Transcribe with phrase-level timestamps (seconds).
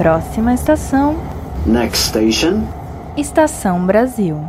[0.00, 1.14] Próxima estação.
[1.66, 2.62] Next station.
[3.18, 4.42] Estação Brasil.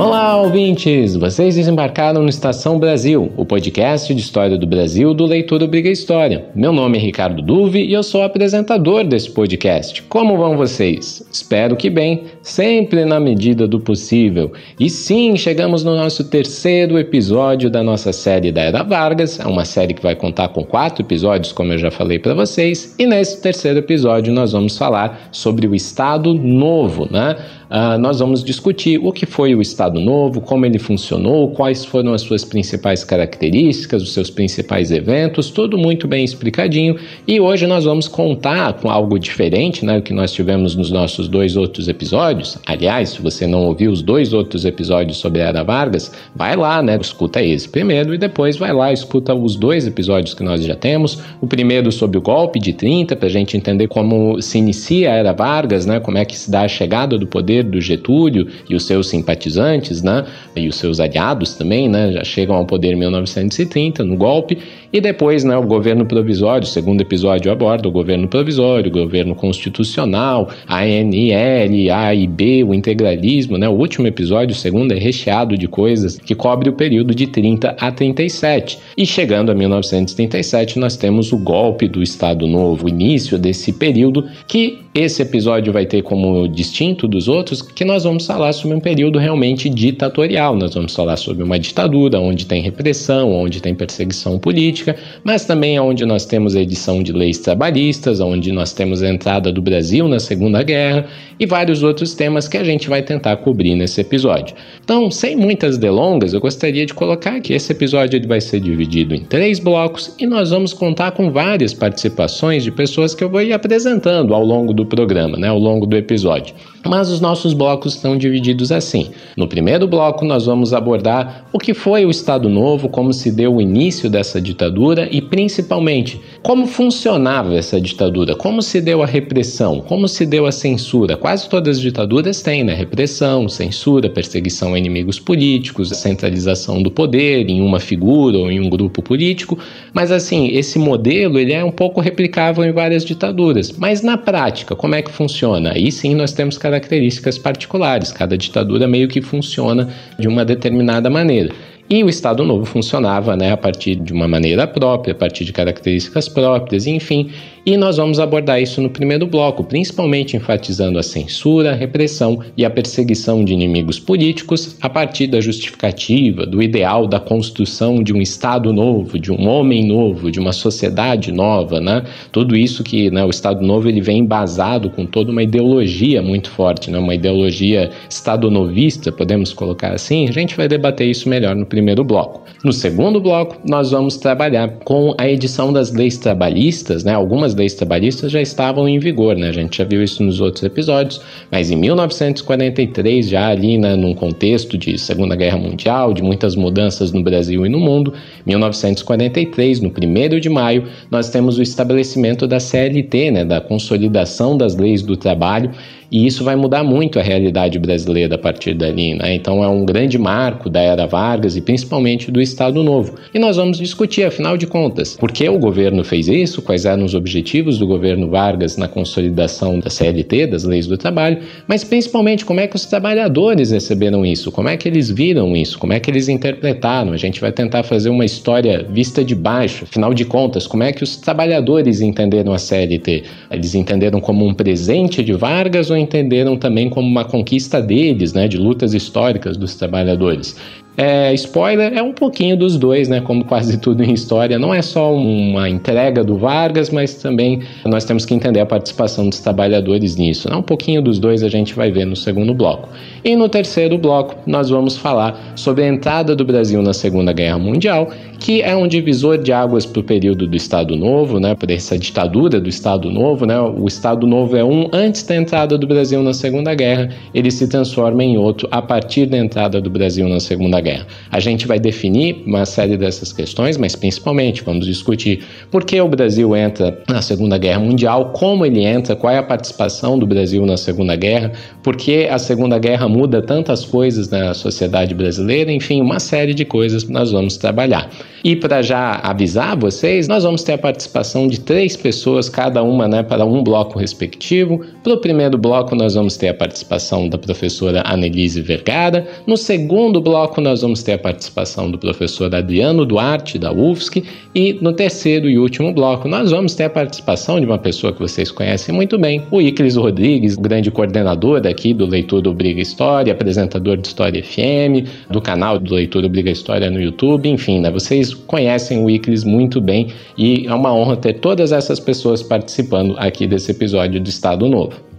[0.00, 1.14] Olá, ouvintes!
[1.14, 6.46] Vocês desembarcaram no Estação Brasil, o podcast de história do Brasil do Leitura Obriga História.
[6.54, 10.02] Meu nome é Ricardo Duve e eu sou apresentador desse podcast.
[10.04, 11.22] Como vão vocês?
[11.30, 14.54] Espero que bem, sempre na medida do possível.
[14.78, 19.38] E sim, chegamos no nosso terceiro episódio da nossa série da Era Vargas.
[19.38, 22.94] É uma série que vai contar com quatro episódios, como eu já falei para vocês.
[22.98, 27.36] E nesse terceiro episódio nós vamos falar sobre o Estado Novo, né?
[27.70, 32.12] Uh, nós vamos discutir o que foi o Estado Novo, como ele funcionou, quais foram
[32.12, 36.96] as suas principais características, os seus principais eventos, tudo muito bem explicadinho.
[37.28, 41.28] E hoje nós vamos contar com algo diferente, né, o que nós tivemos nos nossos
[41.28, 42.58] dois outros episódios.
[42.66, 46.82] Aliás, se você não ouviu os dois outros episódios sobre a Era Vargas, vai lá,
[46.82, 50.74] né, escuta esse primeiro e depois vai lá, escuta os dois episódios que nós já
[50.74, 51.22] temos.
[51.40, 55.14] O primeiro sobre o golpe de 30, para a gente entender como se inicia a
[55.14, 58.74] Era Vargas, né, como é que se dá a chegada do poder do Getúlio e
[58.74, 60.24] os seus simpatizantes, né,
[60.56, 64.58] e os seus aliados também, né, já chegam ao poder em 1930 no golpe
[64.92, 70.50] e depois, né, o governo provisório, segundo episódio aborda o governo provisório, o governo constitucional,
[70.66, 73.68] a ANL, A e B, o integralismo, né?
[73.68, 77.92] O último episódio, segundo, é recheado de coisas que cobre o período de 30 a
[77.92, 78.78] 37.
[78.96, 84.28] E chegando a 1937, nós temos o golpe do Estado Novo, o início desse período
[84.46, 88.80] que esse episódio vai ter como distinto dos outros que nós vamos falar sobre um
[88.80, 90.56] período realmente ditatorial.
[90.56, 95.78] Nós vamos falar sobre uma ditadura onde tem repressão, onde tem perseguição política mas também
[95.78, 100.08] onde nós temos a edição de leis trabalhistas, onde nós temos a entrada do Brasil
[100.08, 101.06] na Segunda Guerra
[101.38, 104.54] e vários outros temas que a gente vai tentar cobrir nesse episódio.
[104.82, 109.14] Então, sem muitas delongas, eu gostaria de colocar que esse episódio ele vai ser dividido
[109.14, 113.42] em três blocos e nós vamos contar com várias participações de pessoas que eu vou
[113.42, 116.54] ir apresentando ao longo do programa, né, ao longo do episódio.
[116.86, 119.10] Mas os nossos blocos estão divididos assim.
[119.36, 123.56] No primeiro bloco, nós vamos abordar o que foi o Estado Novo, como se deu
[123.56, 129.80] o início dessa ditadura e, principalmente, como funcionava essa ditadura, como se deu a repressão,
[129.80, 131.16] como se deu a censura.
[131.16, 132.74] Quase todas as ditaduras têm, né?
[132.74, 138.70] Repressão, censura, perseguição a inimigos políticos, centralização do poder em uma figura ou em um
[138.70, 139.58] grupo político.
[139.92, 143.70] Mas, assim, esse modelo ele é um pouco replicável em várias ditaduras.
[143.72, 145.72] Mas, na prática, como é que funciona?
[145.72, 148.12] Aí sim nós temos características particulares.
[148.12, 149.88] Cada ditadura meio que funciona
[150.18, 151.52] de uma determinada maneira.
[151.88, 155.52] E o Estado Novo funcionava né, a partir de uma maneira própria, a partir de
[155.52, 157.32] características próprias, enfim.
[157.64, 162.64] E nós vamos abordar isso no primeiro bloco, principalmente enfatizando a censura, a repressão e
[162.64, 168.20] a perseguição de inimigos políticos a partir da justificativa, do ideal da construção de um
[168.20, 172.02] Estado novo, de um homem novo, de uma sociedade nova, né?
[172.32, 176.50] Tudo isso que né, o Estado Novo ele vem embasado com toda uma ideologia muito
[176.50, 176.98] forte, né?
[176.98, 180.28] uma ideologia estado-novista, podemos colocar assim.
[180.28, 182.42] A gente vai debater isso melhor no primeiro bloco.
[182.64, 187.14] No segundo bloco, nós vamos trabalhar com a edição das leis trabalhistas, né?
[187.14, 189.48] Algumas algumas leis trabalhistas já estavam em vigor, né?
[189.48, 194.14] A gente já viu isso nos outros episódios, mas em 1943, já ali né, num
[194.14, 198.12] contexto de Segunda Guerra Mundial, de muitas mudanças no Brasil e no mundo,
[198.46, 204.76] 1943, no 1 de maio, nós temos o estabelecimento da CLT, né, da Consolidação das
[204.76, 205.70] Leis do Trabalho,
[206.10, 209.34] e isso vai mudar muito a realidade brasileira a partir dali, né?
[209.34, 213.14] Então é um grande marco da era Vargas e principalmente do Estado Novo.
[213.32, 217.04] E nós vamos discutir, afinal de contas, por que o governo fez isso, quais eram
[217.04, 222.44] os objetivos do governo Vargas na consolidação da CLT, das leis do trabalho, mas principalmente
[222.44, 226.00] como é que os trabalhadores receberam isso, como é que eles viram isso, como é
[226.00, 227.12] que eles interpretaram.
[227.12, 230.92] A gente vai tentar fazer uma história vista de baixo, afinal de contas, como é
[230.92, 233.22] que os trabalhadores entenderam a CLT?
[233.50, 238.48] Eles entenderam como um presente de Vargas ou entenderam também como uma conquista deles, né,
[238.48, 240.56] de lutas históricas dos trabalhadores.
[241.02, 243.22] É, spoiler é um pouquinho dos dois, né?
[243.22, 244.58] Como quase tudo em história.
[244.58, 249.26] Não é só uma entrega do Vargas, mas também nós temos que entender a participação
[249.26, 250.50] dos trabalhadores nisso.
[250.50, 250.56] Né?
[250.56, 252.90] Um pouquinho dos dois a gente vai ver no segundo bloco.
[253.24, 257.58] E no terceiro bloco, nós vamos falar sobre a entrada do Brasil na Segunda Guerra
[257.58, 261.54] Mundial, que é um divisor de águas para o período do Estado Novo, né?
[261.54, 263.58] Para essa ditadura do Estado Novo, né?
[263.58, 267.66] O Estado Novo é um antes da entrada do Brasil na Segunda Guerra, ele se
[267.66, 270.89] transforma em outro a partir da entrada do Brasil na Segunda Guerra.
[271.30, 276.08] A gente vai definir uma série dessas questões, mas principalmente vamos discutir por que o
[276.08, 280.64] Brasil entra na Segunda Guerra Mundial, como ele entra, qual é a participação do Brasil
[280.66, 281.52] na Segunda Guerra,
[281.82, 286.64] por que a Segunda Guerra muda tantas coisas na sociedade brasileira, enfim, uma série de
[286.64, 288.10] coisas que nós vamos trabalhar.
[288.42, 293.06] E para já avisar vocês, nós vamos ter a participação de três pessoas, cada uma
[293.06, 294.80] né, para um bloco respectivo.
[295.02, 299.26] Para o primeiro bloco, nós vamos ter a participação da professora Annelise Vergara.
[299.46, 304.22] No segundo bloco, nós vamos ter a participação do professor Adriano Duarte, da UFSC.
[304.54, 308.18] E no terceiro e último bloco, nós vamos ter a participação de uma pessoa que
[308.18, 313.96] vocês conhecem muito bem, o Iclis Rodrigues, grande coordenador aqui do Leitura Obriga História, apresentador
[313.96, 319.02] de História FM, do canal do Leitura Obriga História no YouTube, enfim, né, vocês conhecem
[319.02, 323.70] o Iclis muito bem e é uma honra ter todas essas pessoas participando aqui desse
[323.70, 325.09] episódio do Estado Novo.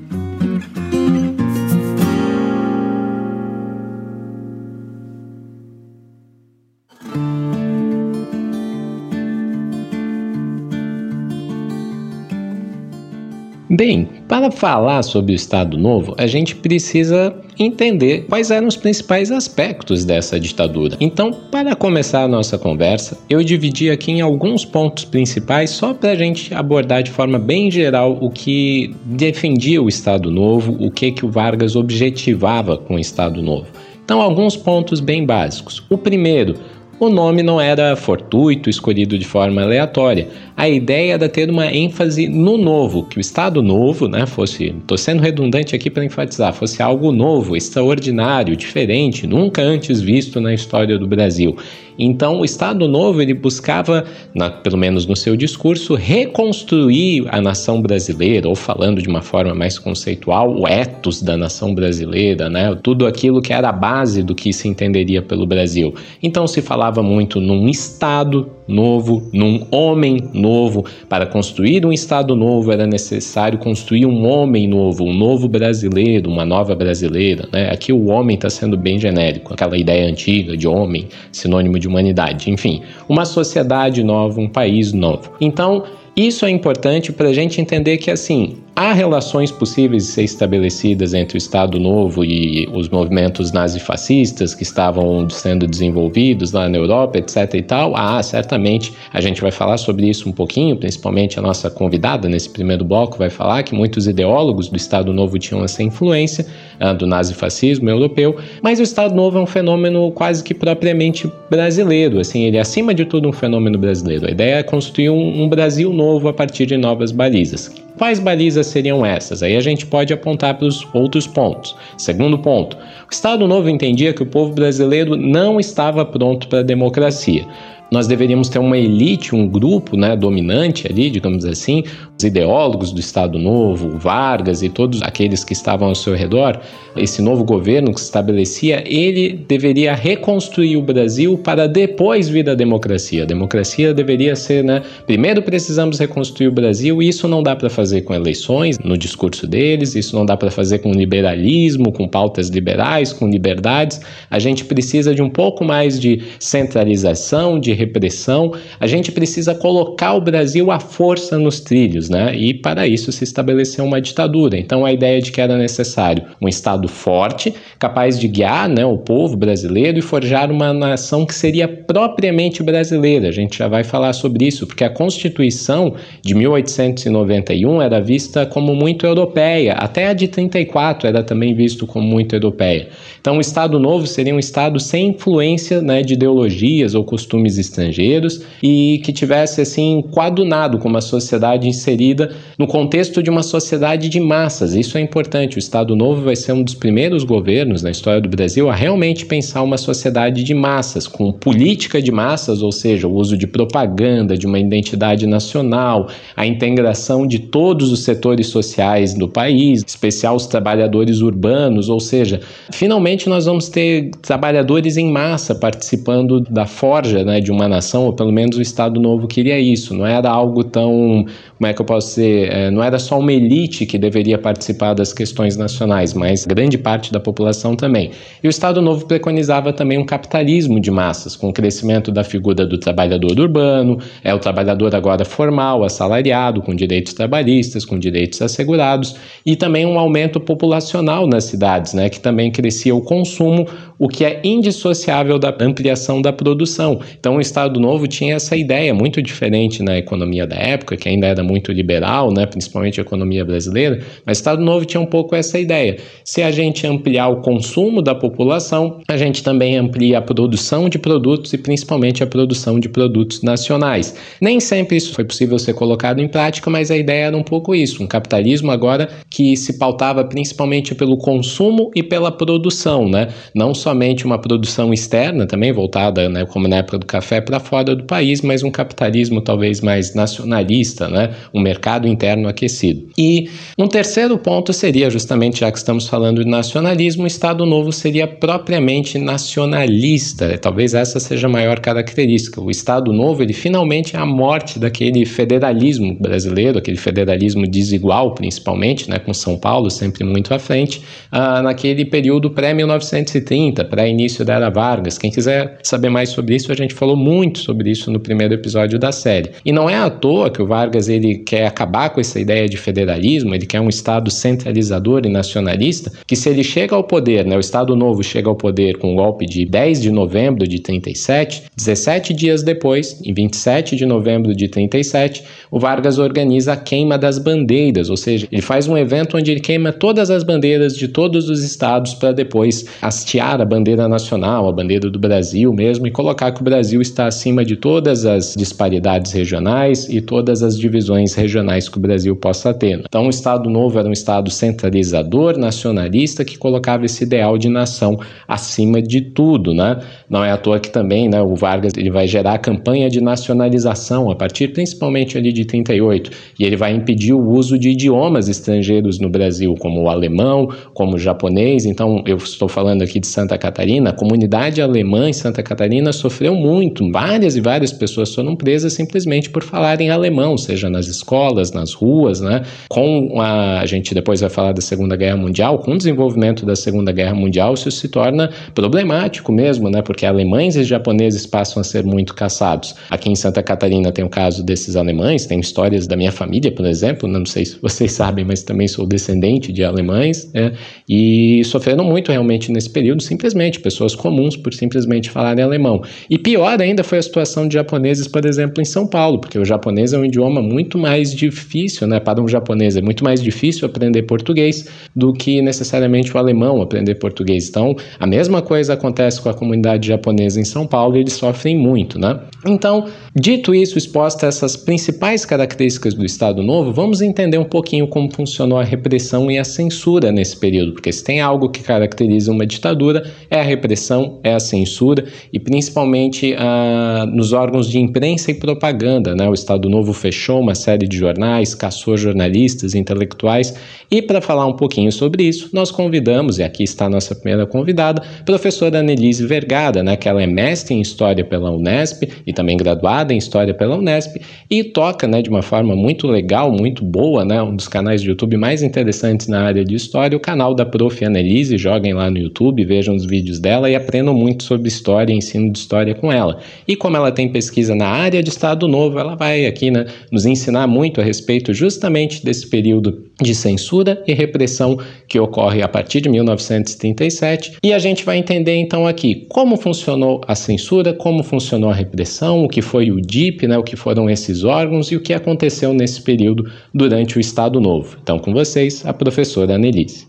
[13.70, 19.30] Bem, para falar sobre o Estado Novo, a gente precisa entender quais eram os principais
[19.30, 20.96] aspectos dessa ditadura.
[20.98, 26.12] Então, para começar a nossa conversa, eu dividi aqui em alguns pontos principais só para
[26.12, 31.12] a gente abordar de forma bem geral o que defendia o Estado Novo, o que
[31.12, 33.66] que o Vargas objetivava com o Estado Novo.
[34.02, 35.82] Então, alguns pontos bem básicos.
[35.90, 36.54] O primeiro,
[37.00, 40.26] o nome não era fortuito, escolhido de forma aleatória.
[40.58, 44.98] A ideia era ter uma ênfase no novo, que o Estado novo, né, fosse, estou
[44.98, 50.98] sendo redundante aqui para enfatizar, fosse algo novo, extraordinário, diferente, nunca antes visto na história
[50.98, 51.56] do Brasil.
[51.96, 57.80] Então, o Estado Novo ele buscava, na, pelo menos no seu discurso, reconstruir a nação
[57.80, 62.76] brasileira, ou falando de uma forma mais conceitual, o ethos da nação brasileira, né?
[62.82, 65.94] tudo aquilo que era a base do que se entenderia pelo Brasil.
[66.20, 70.84] Então, se falava muito num Estado novo, num homem novo.
[71.08, 76.44] Para construir um Estado novo era necessário construir um homem novo, um novo brasileiro, uma
[76.44, 77.48] nova brasileira.
[77.52, 77.70] Né?
[77.70, 82.50] Aqui o homem está sendo bem genérico, aquela ideia antiga de homem, sinônimo de humanidade.
[82.50, 85.32] Enfim, uma sociedade nova, um país novo.
[85.40, 85.84] Então,
[86.14, 91.14] isso é importante para a gente entender que, assim, há relações possíveis de ser estabelecidas
[91.14, 97.18] entre o Estado Novo e os movimentos nazifascistas que estavam sendo desenvolvidos lá na Europa,
[97.18, 97.54] etc.
[97.54, 97.96] e tal.
[97.96, 102.50] Ah, certamente a gente vai falar sobre isso um pouquinho, principalmente a nossa convidada nesse
[102.50, 106.46] primeiro bloco vai falar que muitos ideólogos do Estado Novo tinham essa influência
[106.78, 112.20] ah, do nazifascismo europeu, mas o Estado Novo é um fenômeno quase que propriamente brasileiro,
[112.20, 114.26] assim, ele é acima de tudo um fenômeno brasileiro.
[114.26, 117.87] A ideia é construir um, um Brasil novo novo a partir de novas balizas.
[117.98, 119.42] Quais balizas seriam essas?
[119.42, 121.74] Aí a gente pode apontar para os outros pontos.
[121.96, 126.62] Segundo ponto, o Estado Novo entendia que o povo brasileiro não estava pronto para a
[126.62, 127.44] democracia.
[127.90, 131.82] nós deveríamos ter uma elite, um grupo né, dominante ali, digamos assim,
[132.24, 136.60] ideólogos do Estado Novo, Vargas e todos aqueles que estavam ao seu redor,
[136.96, 142.54] esse novo governo que se estabelecia, ele deveria reconstruir o Brasil para depois vir a
[142.54, 143.22] democracia.
[143.22, 144.82] A democracia deveria ser, né?
[145.06, 149.46] Primeiro precisamos reconstruir o Brasil, e isso não dá para fazer com eleições, no discurso
[149.46, 154.00] deles, isso não dá para fazer com liberalismo, com pautas liberais, com liberdades.
[154.30, 158.52] A gente precisa de um pouco mais de centralização, de repressão.
[158.80, 162.34] A gente precisa colocar o Brasil à força nos trilhos né?
[162.34, 164.58] E para isso se estabeleceu uma ditadura.
[164.58, 168.98] Então a ideia de que era necessário um Estado forte, capaz de guiar né, o
[168.98, 173.28] povo brasileiro e forjar uma nação que seria propriamente brasileira.
[173.28, 178.74] A gente já vai falar sobre isso, porque a Constituição de 1891 era vista como
[178.74, 182.88] muito europeia, até a de 34 era também visto como muito europeia.
[183.20, 188.42] Então o Estado Novo seria um Estado sem influência né, de ideologias ou costumes estrangeiros
[188.62, 194.08] e que tivesse assim coadunado com uma sociedade inserida inserida no contexto de uma sociedade
[194.08, 194.74] de massas.
[194.74, 195.56] Isso é importante.
[195.56, 199.26] O Estado Novo vai ser um dos primeiros governos na história do Brasil a realmente
[199.26, 204.36] pensar uma sociedade de massas, com política de massas, ou seja, o uso de propaganda,
[204.36, 210.46] de uma identidade nacional, a integração de todos os setores sociais do país, especial os
[210.46, 212.40] trabalhadores urbanos, ou seja,
[212.72, 218.12] finalmente nós vamos ter trabalhadores em massa participando da forja né, de uma nação, ou
[218.12, 219.94] pelo menos o Estado Novo queria isso.
[219.94, 221.26] Não era algo tão,
[221.58, 224.94] como é que eu posso dizer, é, não era só uma elite que deveria participar
[224.94, 228.12] das questões nacionais, mas grande parte da população também.
[228.40, 232.64] E o Estado Novo preconizava também um capitalismo de massas, com o crescimento da figura
[232.64, 239.16] do trabalhador urbano, é o trabalhador agora formal, assalariado, com direitos trabalhistas, com direitos assegurados,
[239.44, 243.66] e também um aumento populacional nas cidades, né, que também crescia o consumo,
[243.98, 247.00] o que é indissociável da ampliação da produção.
[247.18, 251.26] Então o Estado Novo tinha essa ideia muito diferente na economia da época, que ainda
[251.26, 255.34] era muito liberal, né, principalmente a economia brasileira, mas o Estado Novo tinha um pouco
[255.34, 255.96] essa ideia.
[256.22, 260.98] Se a gente ampliar o consumo da população, a gente também amplia a produção de
[260.98, 264.14] produtos e principalmente a produção de produtos nacionais.
[264.40, 267.74] Nem sempre isso foi possível ser colocado em prática, mas a ideia era um pouco
[267.74, 273.28] isso, um capitalismo agora que se pautava principalmente pelo consumo e pela produção, né?
[273.54, 277.94] Não somente uma produção externa, também voltada, né, como na época do café, para fora
[277.94, 281.30] do país, mas um capitalismo talvez mais nacionalista, né?
[281.52, 283.08] Um mercado interno aquecido.
[283.16, 287.92] E um terceiro ponto seria, justamente já que estamos falando de nacionalismo, o Estado Novo
[287.92, 290.56] seria propriamente nacionalista.
[290.58, 292.60] Talvez essa seja a maior característica.
[292.60, 299.08] O Estado Novo, ele finalmente é a morte daquele federalismo brasileiro, aquele federalismo desigual, principalmente,
[299.10, 304.70] né, com São Paulo sempre muito à frente, ah, naquele período pré-1930, pré-início da Era
[304.70, 305.18] Vargas.
[305.18, 308.98] Quem quiser saber mais sobre isso, a gente falou muito sobre isso no primeiro episódio
[308.98, 309.50] da série.
[309.64, 312.76] E não é à toa que o Vargas ele quer acabar com essa ideia de
[312.76, 317.56] federalismo, ele quer um Estado centralizador e nacionalista, que se ele chega ao poder, né,
[317.56, 321.64] o Estado Novo chega ao poder com o golpe de 10 de novembro de 37,
[321.76, 327.38] 17 dias depois, em 27 de novembro de 37, o Vargas organiza a queima das
[327.38, 331.48] bandeiras, ou seja, ele faz um evento onde ele queima todas as bandeiras de todos
[331.48, 336.52] os estados para depois hastear a bandeira nacional, a bandeira do Brasil mesmo, e colocar
[336.52, 341.88] que o Brasil está acima de todas as disparidades regionais e todas as divisões regionais
[341.88, 343.00] que o Brasil possa ter.
[343.04, 348.18] Então, o Estado Novo era um Estado centralizador, nacionalista, que colocava esse ideal de nação
[348.46, 349.98] acima de tudo, né?
[350.28, 353.20] Não é à toa que também, né, o Vargas ele vai gerar a campanha de
[353.20, 358.48] nacionalização a partir principalmente ali de 38, e ele vai impedir o uso de idiomas
[358.48, 361.84] estrangeiros no Brasil, como o alemão, como o japonês.
[361.84, 366.54] Então, eu estou falando aqui de Santa Catarina, a comunidade alemã em Santa Catarina sofreu
[366.54, 367.10] muito.
[367.10, 372.40] Várias e várias pessoas foram presas simplesmente por falarem alemão, seja nas escolas, nas ruas,
[372.40, 372.62] né?
[372.88, 376.76] Com a, a gente depois vai falar da Segunda Guerra Mundial, com o desenvolvimento da
[376.76, 380.02] Segunda Guerra Mundial, isso se torna problemático mesmo, né?
[380.02, 382.94] Porque alemães e japoneses passam a ser muito caçados.
[383.10, 386.86] Aqui em Santa Catarina tem o caso desses alemães, tem histórias da minha família, por
[386.86, 390.72] exemplo, não sei se vocês sabem, mas também sou descendente de alemães, né?
[391.08, 396.02] E sofreram muito realmente nesse período, simplesmente, pessoas comuns por simplesmente falarem alemão.
[396.28, 399.64] E pior ainda foi a situação de japoneses, por exemplo, em São Paulo, porque o
[399.64, 402.20] japonês é um idioma muito mais difícil, né?
[402.20, 407.14] Para um japonês é muito mais difícil aprender português do que necessariamente o alemão aprender
[407.14, 407.68] português.
[407.68, 411.76] Então, a mesma coisa acontece com a comunidade japonesa em São Paulo e eles sofrem
[411.78, 412.40] muito, né?
[412.66, 413.06] Então,
[413.38, 418.78] dito isso, exposta essas principais características do Estado Novo, vamos entender um pouquinho como funcionou
[418.78, 423.30] a repressão e a censura nesse período, porque se tem algo que caracteriza uma ditadura
[423.48, 429.34] é a repressão, é a censura e principalmente ah, nos órgãos de imprensa e propaganda.
[429.34, 429.48] Né?
[429.48, 433.74] O Estado Novo fechou uma série de jornais, caçou jornalistas, intelectuais
[434.10, 437.66] e para falar um pouquinho sobre isso, nós convidamos, e aqui está a nossa primeira
[437.66, 442.76] convidada, professora Annelise Vergada, né, que ela é mestre em História pela Unesp e também
[442.76, 447.44] graduada em História pela Unesp e toca né, de uma forma muito legal, muito boa,
[447.44, 450.84] né, um dos canais de YouTube mais interessantes na área de História, o canal da
[450.84, 451.24] Prof.
[451.24, 455.70] Annelise, joguem lá no YouTube, vejam os vídeos dela e aprendam muito sobre História ensino
[455.70, 456.58] de História com ela.
[456.86, 460.46] E como ela tem pesquisa na área de Estado Novo, ela vai aqui né, nos
[460.46, 466.20] ensinar muito a respeito justamente desse período de censura e repressão que ocorre a partir
[466.20, 467.78] de 1937.
[467.82, 472.64] E a gente vai entender então aqui como funcionou a censura, como funcionou a repressão,
[472.64, 475.92] o que foi o DIP, né, o que foram esses órgãos e o que aconteceu
[475.92, 478.16] nesse período durante o Estado Novo.
[478.22, 480.26] Então, com vocês, a professora Annelise.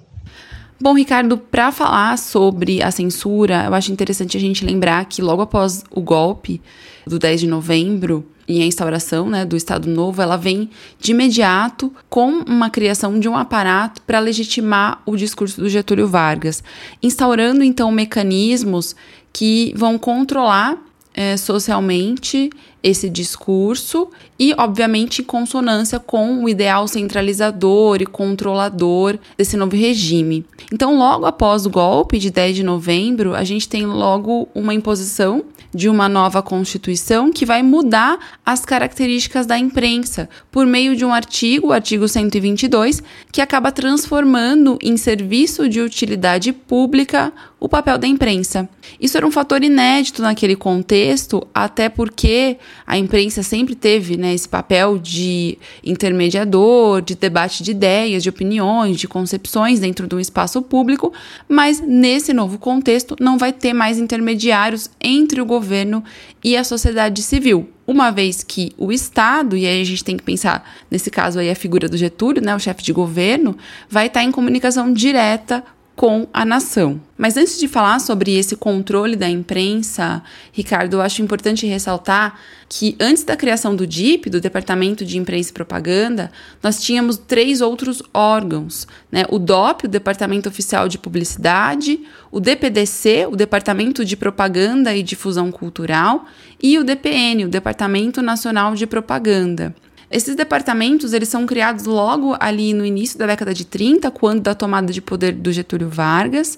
[0.82, 5.42] Bom, Ricardo, para falar sobre a censura, eu acho interessante a gente lembrar que logo
[5.42, 6.62] após o golpe
[7.06, 11.94] do 10 de novembro, e a instauração né, do Estado Novo, ela vem de imediato
[12.10, 16.64] com uma criação de um aparato para legitimar o discurso do Getúlio Vargas,
[17.02, 18.96] instaurando então mecanismos
[19.32, 20.80] que vão controlar
[21.20, 22.50] é, socialmente
[22.82, 30.46] esse discurso e, obviamente, em consonância com o ideal centralizador e controlador desse novo regime.
[30.72, 35.44] Então, logo após o golpe de 10 de novembro, a gente tem logo uma imposição
[35.74, 41.14] de uma nova Constituição que vai mudar as características da imprensa por meio de um
[41.14, 48.08] artigo, o artigo 122, que acaba transformando em serviço de utilidade pública o papel da
[48.08, 48.68] imprensa.
[49.00, 54.48] Isso era um fator inédito naquele contexto, até porque a imprensa sempre teve né, esse
[54.48, 60.62] papel de intermediador, de debate de ideias, de opiniões, de concepções dentro de um espaço
[60.62, 61.14] público,
[61.48, 66.04] mas nesse novo contexto não vai ter mais intermediários entre o governo
[66.44, 67.70] e a sociedade civil.
[67.86, 71.50] Uma vez que o Estado, e aí a gente tem que pensar, nesse caso aí
[71.50, 73.58] a figura do Getúlio, né, o chefe de governo,
[73.90, 75.64] vai estar em comunicação direta
[76.00, 77.02] com a nação.
[77.18, 82.40] Mas antes de falar sobre esse controle da imprensa, Ricardo, eu acho importante ressaltar
[82.70, 86.32] que antes da criação do DIP, do Departamento de Imprensa e Propaganda,
[86.64, 89.26] nós tínhamos três outros órgãos, né?
[89.30, 92.00] O DOP, o Departamento Oficial de Publicidade,
[92.32, 96.28] o DPDC, o Departamento de Propaganda e Difusão Cultural,
[96.64, 99.76] e o DPN, o Departamento Nacional de Propaganda.
[100.12, 104.56] Esses departamentos, eles são criados logo ali no início da década de 30, quando da
[104.56, 106.58] tomada de poder do Getúlio Vargas.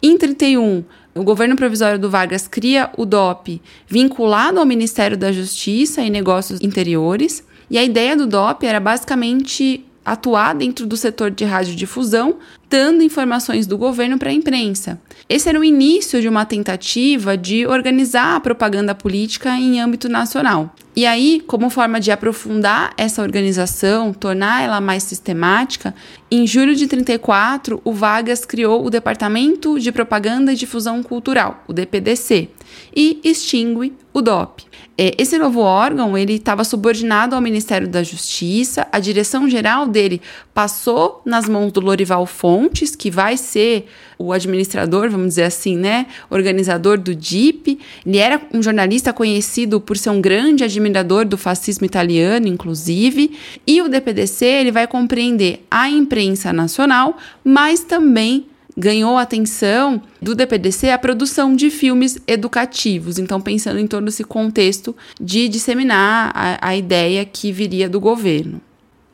[0.00, 0.84] Em 31,
[1.14, 6.60] o governo provisório do Vargas cria o DOP vinculado ao Ministério da Justiça e Negócios
[6.60, 7.44] Interiores.
[7.68, 12.36] E a ideia do DOP era basicamente atuar dentro do setor de radiodifusão,
[12.68, 15.00] dando informações do governo para a imprensa.
[15.28, 20.74] Esse era o início de uma tentativa de organizar a propaganda política em âmbito nacional.
[20.94, 25.94] E aí, como forma de aprofundar essa organização, tornar ela mais sistemática,
[26.30, 31.72] em julho de 34, o Vargas criou o Departamento de Propaganda e Difusão Cultural, o
[31.72, 32.50] DPDC,
[32.94, 34.64] e extingue o DOP.
[34.96, 38.86] É, esse novo órgão ele estava subordinado ao Ministério da Justiça.
[38.92, 40.20] A direção geral dele
[40.52, 43.86] passou nas mãos do Lorival Fontes, que vai ser
[44.18, 47.78] o administrador, vamos dizer assim, né, organizador do DIP.
[48.06, 53.32] Ele era um jornalista conhecido por ser um grande admirador do fascismo italiano, inclusive.
[53.66, 60.90] E o DPDC ele vai compreender a imprensa nacional, mas também ganhou atenção do DPDC
[60.90, 63.18] a produção de filmes educativos.
[63.18, 68.60] Então, pensando em todo esse contexto de disseminar a, a ideia que viria do governo.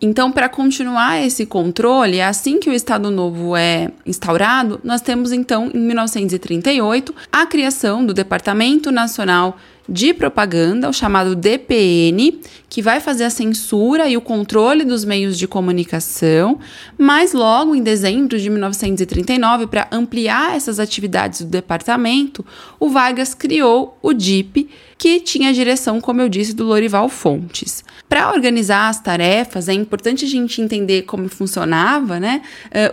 [0.00, 5.70] Então, para continuar esse controle, assim que o Estado Novo é instaurado, nós temos então,
[5.74, 13.24] em 1938, a criação do Departamento Nacional de propaganda, o chamado DPN, que vai fazer
[13.24, 16.58] a censura e o controle dos meios de comunicação,
[16.98, 22.44] mas logo em dezembro de 1939, para ampliar essas atividades do departamento,
[22.78, 27.82] o Vargas criou o DIP, que tinha a direção, como eu disse, do Lorival Fontes.
[28.08, 32.42] Para organizar as tarefas, é importante a gente entender como funcionava, né?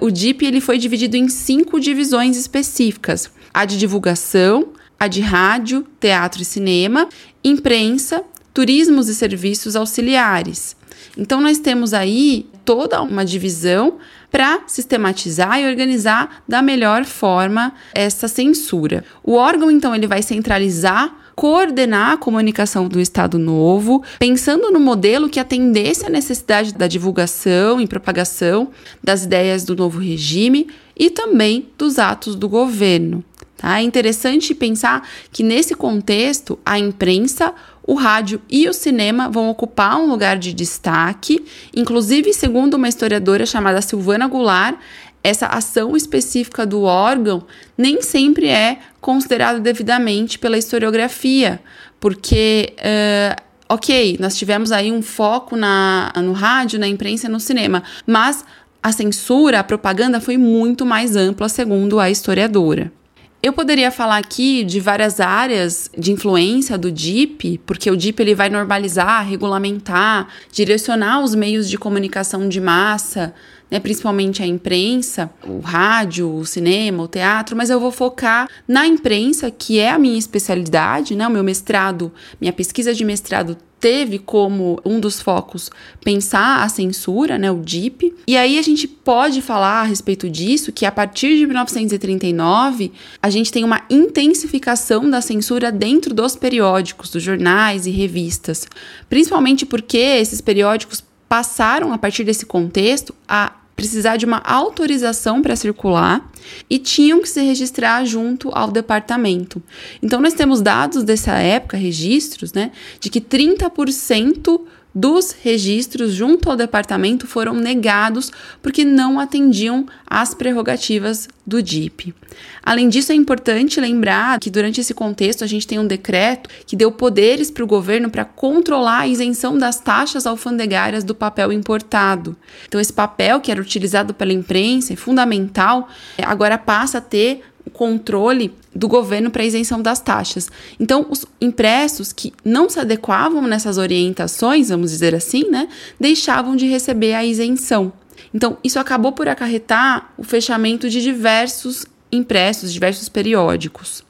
[0.01, 5.21] Uh, o DIP ele foi dividido em cinco divisões específicas: a de divulgação, a de
[5.21, 7.07] rádio, teatro e cinema,
[7.43, 10.75] imprensa, turismos e serviços auxiliares.
[11.17, 13.97] Então, nós temos aí toda uma divisão
[14.31, 19.03] para sistematizar e organizar da melhor forma essa censura.
[19.23, 25.29] O órgão, então, ele vai centralizar coordenar a comunicação do Estado Novo, pensando no modelo
[25.29, 28.69] que atendesse à necessidade da divulgação e propagação
[29.03, 33.23] das ideias do novo regime e também dos atos do governo.
[33.65, 33.79] Tá?
[33.79, 37.51] É interessante pensar que, nesse contexto, a imprensa,
[37.81, 41.43] o rádio e o cinema vão ocupar um lugar de destaque.
[41.75, 44.77] Inclusive, segundo uma historiadora chamada Silvana Goulart,
[45.23, 47.43] essa ação específica do órgão
[47.75, 51.59] nem sempre é considerada devidamente pela historiografia,
[51.99, 52.71] porque.
[52.77, 57.81] Uh, ok, nós tivemos aí um foco na, no rádio, na imprensa e no cinema,
[58.05, 58.45] mas
[58.83, 62.91] a censura, a propaganda foi muito mais ampla, segundo a historiadora.
[63.41, 68.33] Eu poderia falar aqui de várias áreas de influência do DIP, porque o DIP ele
[68.33, 73.35] vai normalizar, regulamentar, direcionar os meios de comunicação de massa,
[73.69, 78.87] né, principalmente a imprensa, o rádio, o cinema, o teatro, mas eu vou focar na
[78.87, 84.17] imprensa, que é a minha especialidade, né, o meu mestrado, minha pesquisa de mestrado teve
[84.17, 85.69] como um dos focos
[86.03, 88.15] pensar a censura, né, o DIP.
[88.25, 93.29] E aí a gente pode falar a respeito disso que a partir de 1939 a
[93.29, 98.67] gente tem uma intensificação da censura dentro dos periódicos, dos jornais e revistas,
[99.07, 103.53] principalmente porque esses periódicos passaram a partir desse contexto a
[103.85, 106.31] precisar de uma autorização para circular
[106.69, 109.61] e tinham que se registrar junto ao departamento.
[110.01, 114.61] Então, nós temos dados dessa época, registros, né, de que 30%
[114.95, 118.31] dos registros junto ao departamento foram negados
[118.61, 122.15] porque não atendiam às prerrogativas do DIP.
[122.63, 126.75] Além disso, é importante lembrar que durante esse contexto a gente tem um decreto que
[126.75, 132.35] deu poderes para o governo para controlar a isenção das taxas alfandegárias do papel importado.
[132.67, 135.89] Então, esse papel que era utilizado pela imprensa é fundamental,
[136.23, 140.49] agora passa a ter controle do governo para isenção das taxas.
[140.79, 145.67] Então, os impressos que não se adequavam nessas orientações, vamos dizer assim, né,
[145.99, 147.91] deixavam de receber a isenção.
[148.33, 154.03] Então, isso acabou por acarretar o fechamento de diversos impressos, diversos periódicos.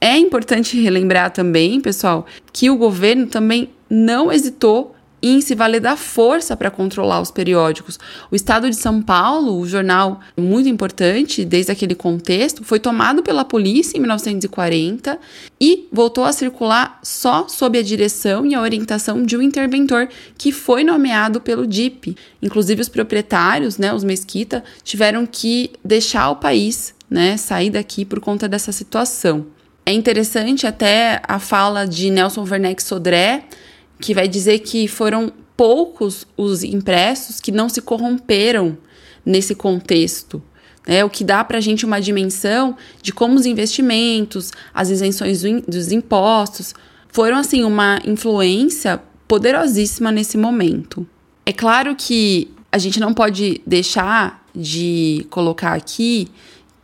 [0.00, 4.95] É importante relembrar também, pessoal, que o governo também não hesitou
[5.28, 7.98] em se valer da força para controlar os periódicos.
[8.30, 13.44] O Estado de São Paulo, o jornal muito importante desde aquele contexto, foi tomado pela
[13.44, 15.18] polícia em 1940
[15.60, 20.52] e voltou a circular só sob a direção e a orientação de um interventor que
[20.52, 22.16] foi nomeado pelo DIP.
[22.42, 28.20] Inclusive os proprietários, né, os Mesquita, tiveram que deixar o país, né, sair daqui por
[28.20, 29.46] conta dessa situação.
[29.84, 33.44] É interessante até a fala de Nelson Werneck Sodré,
[34.00, 38.76] que vai dizer que foram poucos os impressos que não se corromperam
[39.24, 40.42] nesse contexto.
[40.86, 45.42] É o que dá para a gente uma dimensão de como os investimentos, as isenções
[45.66, 46.74] dos impostos
[47.08, 51.06] foram assim uma influência poderosíssima nesse momento.
[51.44, 56.28] É claro que a gente não pode deixar de colocar aqui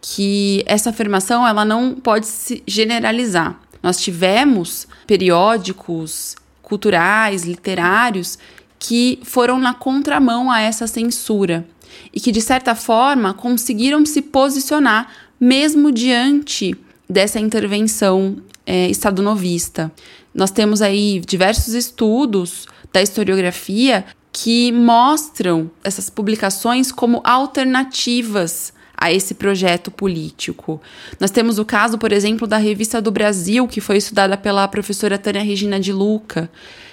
[0.01, 3.61] que essa afirmação ela não pode se generalizar.
[3.83, 6.35] Nós tivemos periódicos
[6.73, 8.39] culturais, literários,
[8.79, 11.67] que foram na contramão a essa censura
[12.11, 16.75] e que, de certa forma, conseguiram se posicionar mesmo diante
[17.07, 19.93] dessa intervenção é, estadonovista.
[20.35, 29.35] Nós temos aí diversos estudos da historiografia que mostram essas publicações como alternativas a esse
[29.35, 30.81] projeto político.
[31.19, 35.19] Nós temos o caso, por exemplo, da Revista do Brasil, que foi estudada pela professora
[35.19, 36.49] Tânia Regina de Luca,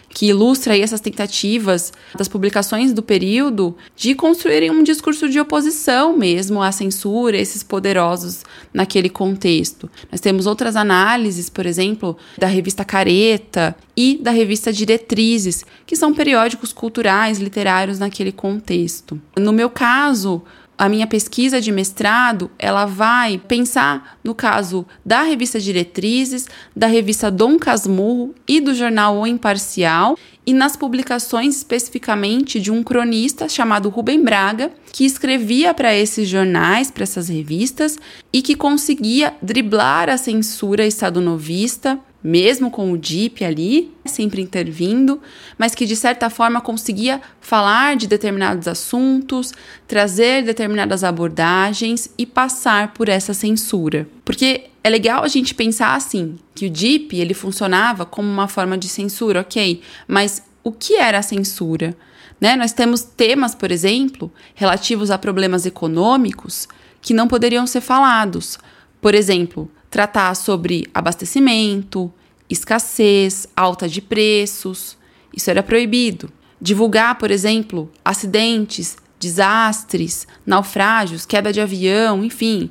[0.09, 6.63] que ilustra essas tentativas das publicações do período de construírem um discurso de oposição mesmo
[6.63, 8.43] à censura, esses poderosos
[8.73, 9.87] naquele contexto.
[10.11, 16.11] Nós temos outras análises, por exemplo, da revista Careta e da revista Diretrizes, que são
[16.11, 19.21] periódicos culturais, literários naquele contexto.
[19.37, 20.41] No meu caso,
[20.79, 27.29] a minha pesquisa de mestrado, ela vai pensar no caso da revista Diretrizes, da revista
[27.29, 33.89] Dom Casmurro e do jornal O Imparcial, e nas publicações especificamente de um cronista chamado
[33.89, 37.99] Rubem Braga, que escrevia para esses jornais, para essas revistas,
[38.31, 45.21] e que conseguia driblar a censura estadonovista, mesmo com o DIP ali, sempre intervindo,
[45.57, 49.53] mas que de certa forma conseguia falar de determinados assuntos,
[49.87, 54.07] trazer determinadas abordagens e passar por essa censura.
[54.25, 58.77] Porque é legal a gente pensar assim, que o DIP ele funcionava como uma forma
[58.77, 61.95] de censura, ok, mas o que era a censura?
[62.39, 62.55] Né?
[62.55, 66.67] Nós temos temas, por exemplo, relativos a problemas econômicos
[67.01, 68.57] que não poderiam ser falados.
[69.01, 72.11] Por exemplo, tratar sobre abastecimento,
[72.49, 74.97] escassez, alta de preços.
[75.35, 76.31] Isso era proibido.
[76.61, 82.69] Divulgar, por exemplo, acidentes, desastres, naufrágios, queda de avião, enfim,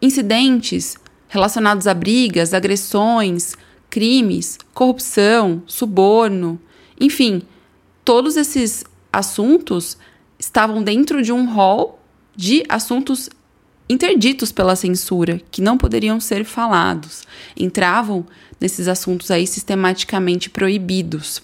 [0.00, 0.96] incidentes
[1.28, 3.54] relacionados a brigas, agressões,
[3.88, 6.60] crimes, corrupção, suborno,
[6.98, 7.42] enfim,
[8.04, 9.96] todos esses assuntos
[10.38, 11.98] estavam dentro de um rol
[12.36, 13.28] de assuntos
[13.90, 17.24] interditos pela censura, que não poderiam ser falados.
[17.56, 18.24] Entravam
[18.60, 21.42] nesses assuntos aí sistematicamente proibidos.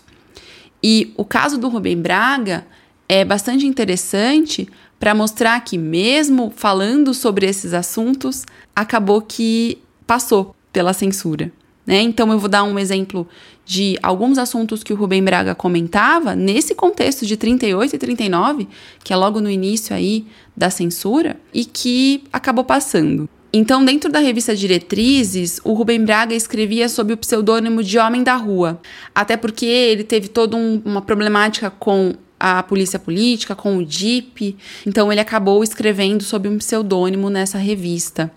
[0.80, 2.64] E o caso do Rubem Braga
[3.08, 10.92] é bastante interessante para mostrar que, mesmo falando sobre esses assuntos, acabou que passou pela
[10.92, 11.50] censura.
[11.86, 12.00] Né?
[12.00, 13.26] Então, eu vou dar um exemplo
[13.64, 18.68] de alguns assuntos que o Rubem Braga comentava nesse contexto de 38 e 39,
[19.02, 23.28] que é logo no início aí da censura, e que acabou passando.
[23.52, 28.36] Então, dentro da revista Diretrizes, o Rubem Braga escrevia sob o pseudônimo de Homem da
[28.36, 28.80] Rua,
[29.14, 34.56] até porque ele teve toda um, uma problemática com a polícia política, com o DIP,
[34.84, 38.30] então ele acabou escrevendo sob um pseudônimo nessa revista.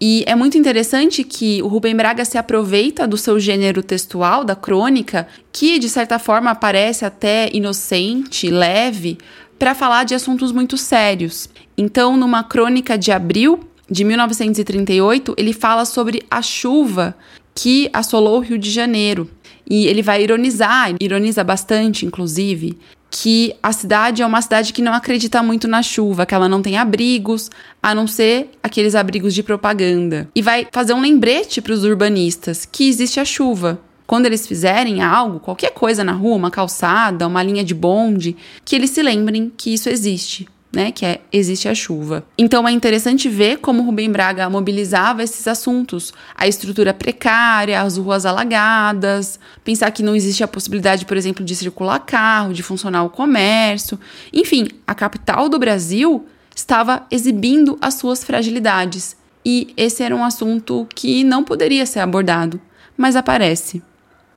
[0.00, 4.56] E é muito interessante que o Rubem Braga se aproveita do seu gênero textual, da
[4.56, 9.18] crônica, que de certa forma parece até inocente, leve,
[9.58, 11.48] para falar de assuntos muito sérios.
[11.78, 17.16] Então, numa crônica de abril de 1938, ele fala sobre a chuva
[17.54, 19.30] que assolou o Rio de Janeiro.
[19.68, 22.76] E ele vai ironizar, ironiza bastante, inclusive,
[23.10, 26.60] que a cidade é uma cidade que não acredita muito na chuva, que ela não
[26.60, 27.50] tem abrigos,
[27.82, 30.28] a não ser aqueles abrigos de propaganda.
[30.34, 33.80] E vai fazer um lembrete para os urbanistas que existe a chuva.
[34.06, 38.76] Quando eles fizerem algo, qualquer coisa na rua, uma calçada, uma linha de bonde, que
[38.76, 42.24] eles se lembrem que isso existe né, que é existe a chuva.
[42.36, 48.26] Então é interessante ver como Rubem Braga mobilizava esses assuntos, a estrutura precária, as ruas
[48.26, 53.10] alagadas, pensar que não existe a possibilidade, por exemplo, de circular carro, de funcionar o
[53.10, 53.98] comércio.
[54.32, 59.16] Enfim, a capital do Brasil estava exibindo as suas fragilidades.
[59.44, 62.60] E esse era um assunto que não poderia ser abordado,
[62.96, 63.82] mas aparece.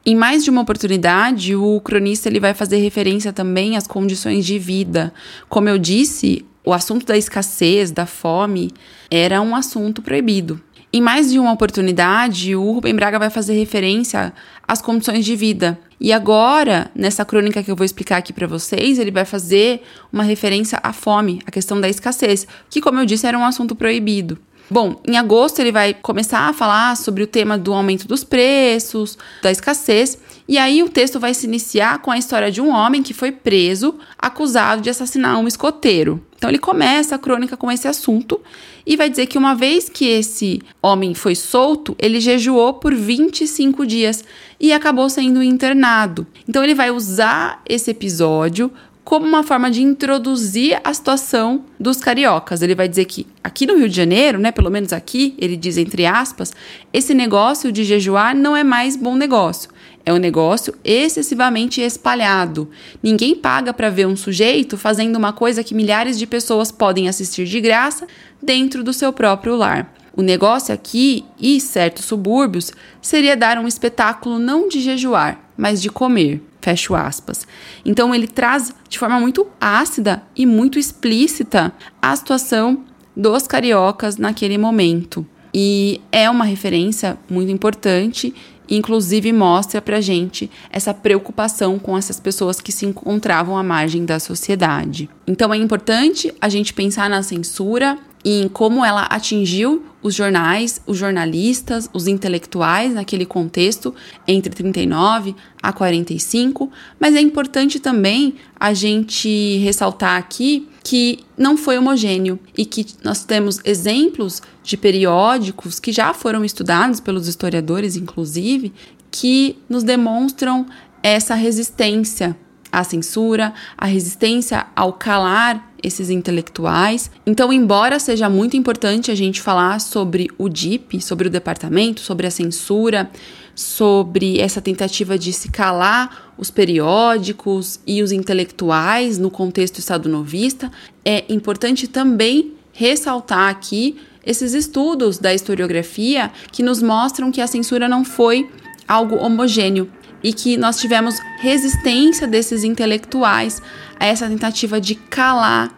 [0.09, 4.57] Em mais de uma oportunidade, o cronista ele vai fazer referência também às condições de
[4.57, 5.13] vida.
[5.49, 8.71] Como eu disse, o assunto da escassez, da fome,
[9.11, 10.61] era um assunto proibido.
[10.93, 14.31] Em mais de uma oportunidade, o Rubem Braga vai fazer referência
[14.65, 15.77] às condições de vida.
[15.99, 19.81] E agora, nessa crônica que eu vou explicar aqui para vocês, ele vai fazer
[20.13, 23.75] uma referência à fome, à questão da escassez, que, como eu disse, era um assunto
[23.75, 24.39] proibido.
[24.69, 29.17] Bom, em agosto ele vai começar a falar sobre o tema do aumento dos preços,
[29.41, 33.01] da escassez, e aí o texto vai se iniciar com a história de um homem
[33.01, 36.21] que foi preso, acusado de assassinar um escoteiro.
[36.35, 38.41] Então ele começa a crônica com esse assunto
[38.85, 43.85] e vai dizer que uma vez que esse homem foi solto, ele jejuou por 25
[43.85, 44.23] dias
[44.59, 46.27] e acabou sendo internado.
[46.47, 48.71] Então ele vai usar esse episódio
[49.07, 52.61] como uma forma de introduzir a situação dos cariocas.
[52.61, 55.77] Ele vai dizer que aqui no Rio de Janeiro, né, pelo menos aqui, ele diz
[55.77, 56.51] entre aspas,
[56.91, 59.69] esse negócio de jejuar não é mais bom negócio.
[60.05, 62.69] É um negócio excessivamente espalhado.
[63.01, 67.45] Ninguém paga para ver um sujeito fazendo uma coisa que milhares de pessoas podem assistir
[67.45, 68.05] de graça
[68.43, 69.93] dentro do seu próprio lar.
[70.17, 75.89] O negócio aqui e certos subúrbios seria dar um espetáculo não de jejuar, mas de
[75.89, 76.41] comer.
[76.67, 77.47] Fecho aspas.
[77.85, 82.83] Então ele traz de forma muito ácida e muito explícita a situação
[83.15, 85.25] dos cariocas naquele momento.
[85.53, 88.35] E é uma referência muito importante,
[88.69, 94.19] inclusive mostra pra gente essa preocupação com essas pessoas que se encontravam à margem da
[94.19, 95.09] sociedade.
[95.25, 97.97] Então é importante a gente pensar na censura
[98.29, 103.95] em como ela atingiu os jornais, os jornalistas, os intelectuais naquele contexto
[104.27, 111.77] entre 39 a 45, mas é importante também a gente ressaltar aqui que não foi
[111.77, 118.73] homogêneo e que nós temos exemplos de periódicos que já foram estudados pelos historiadores, inclusive,
[119.09, 120.65] que nos demonstram
[121.01, 122.35] essa resistência
[122.71, 127.11] à censura, a resistência ao calar esses intelectuais.
[127.25, 132.27] Então, embora seja muito importante a gente falar sobre o DIP, sobre o departamento, sobre
[132.27, 133.09] a censura,
[133.55, 140.71] sobre essa tentativa de se calar os periódicos e os intelectuais no contexto estado-novista,
[141.03, 147.87] é importante também ressaltar aqui esses estudos da historiografia que nos mostram que a censura
[147.87, 148.47] não foi
[148.87, 149.89] algo homogêneo
[150.23, 153.61] e que nós tivemos resistência desses intelectuais
[153.99, 155.71] a essa tentativa de calar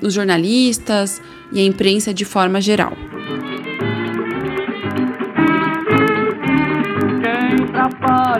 [0.00, 1.20] os jornalistas
[1.52, 2.92] e a imprensa de forma geral.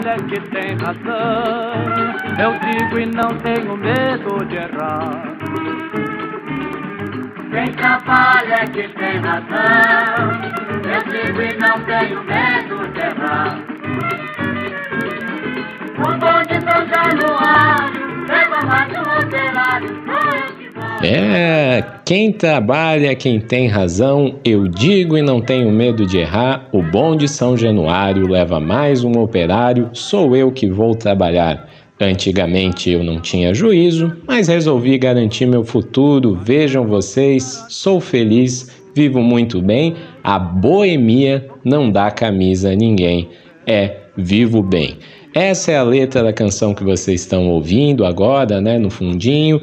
[0.05, 2.15] É que tem razão.
[2.37, 5.37] Eu digo e não tenho medo de errar.
[7.49, 7.69] Quem
[8.51, 10.31] é que tem razão.
[10.83, 13.67] Eu digo e não tenho medo de errar.
[21.01, 26.67] É, quem trabalha, quem tem razão, eu digo e não tenho medo de errar.
[26.71, 31.67] O bom de São Januário leva mais um operário, sou eu que vou trabalhar.
[31.99, 36.35] Antigamente eu não tinha juízo, mas resolvi garantir meu futuro.
[36.35, 39.95] Vejam vocês, sou feliz, vivo muito bem.
[40.23, 43.29] A boemia não dá camisa a ninguém.
[43.65, 44.97] É, vivo bem.
[45.33, 49.61] Essa é a letra da canção que vocês estão ouvindo agora, né, no fundinho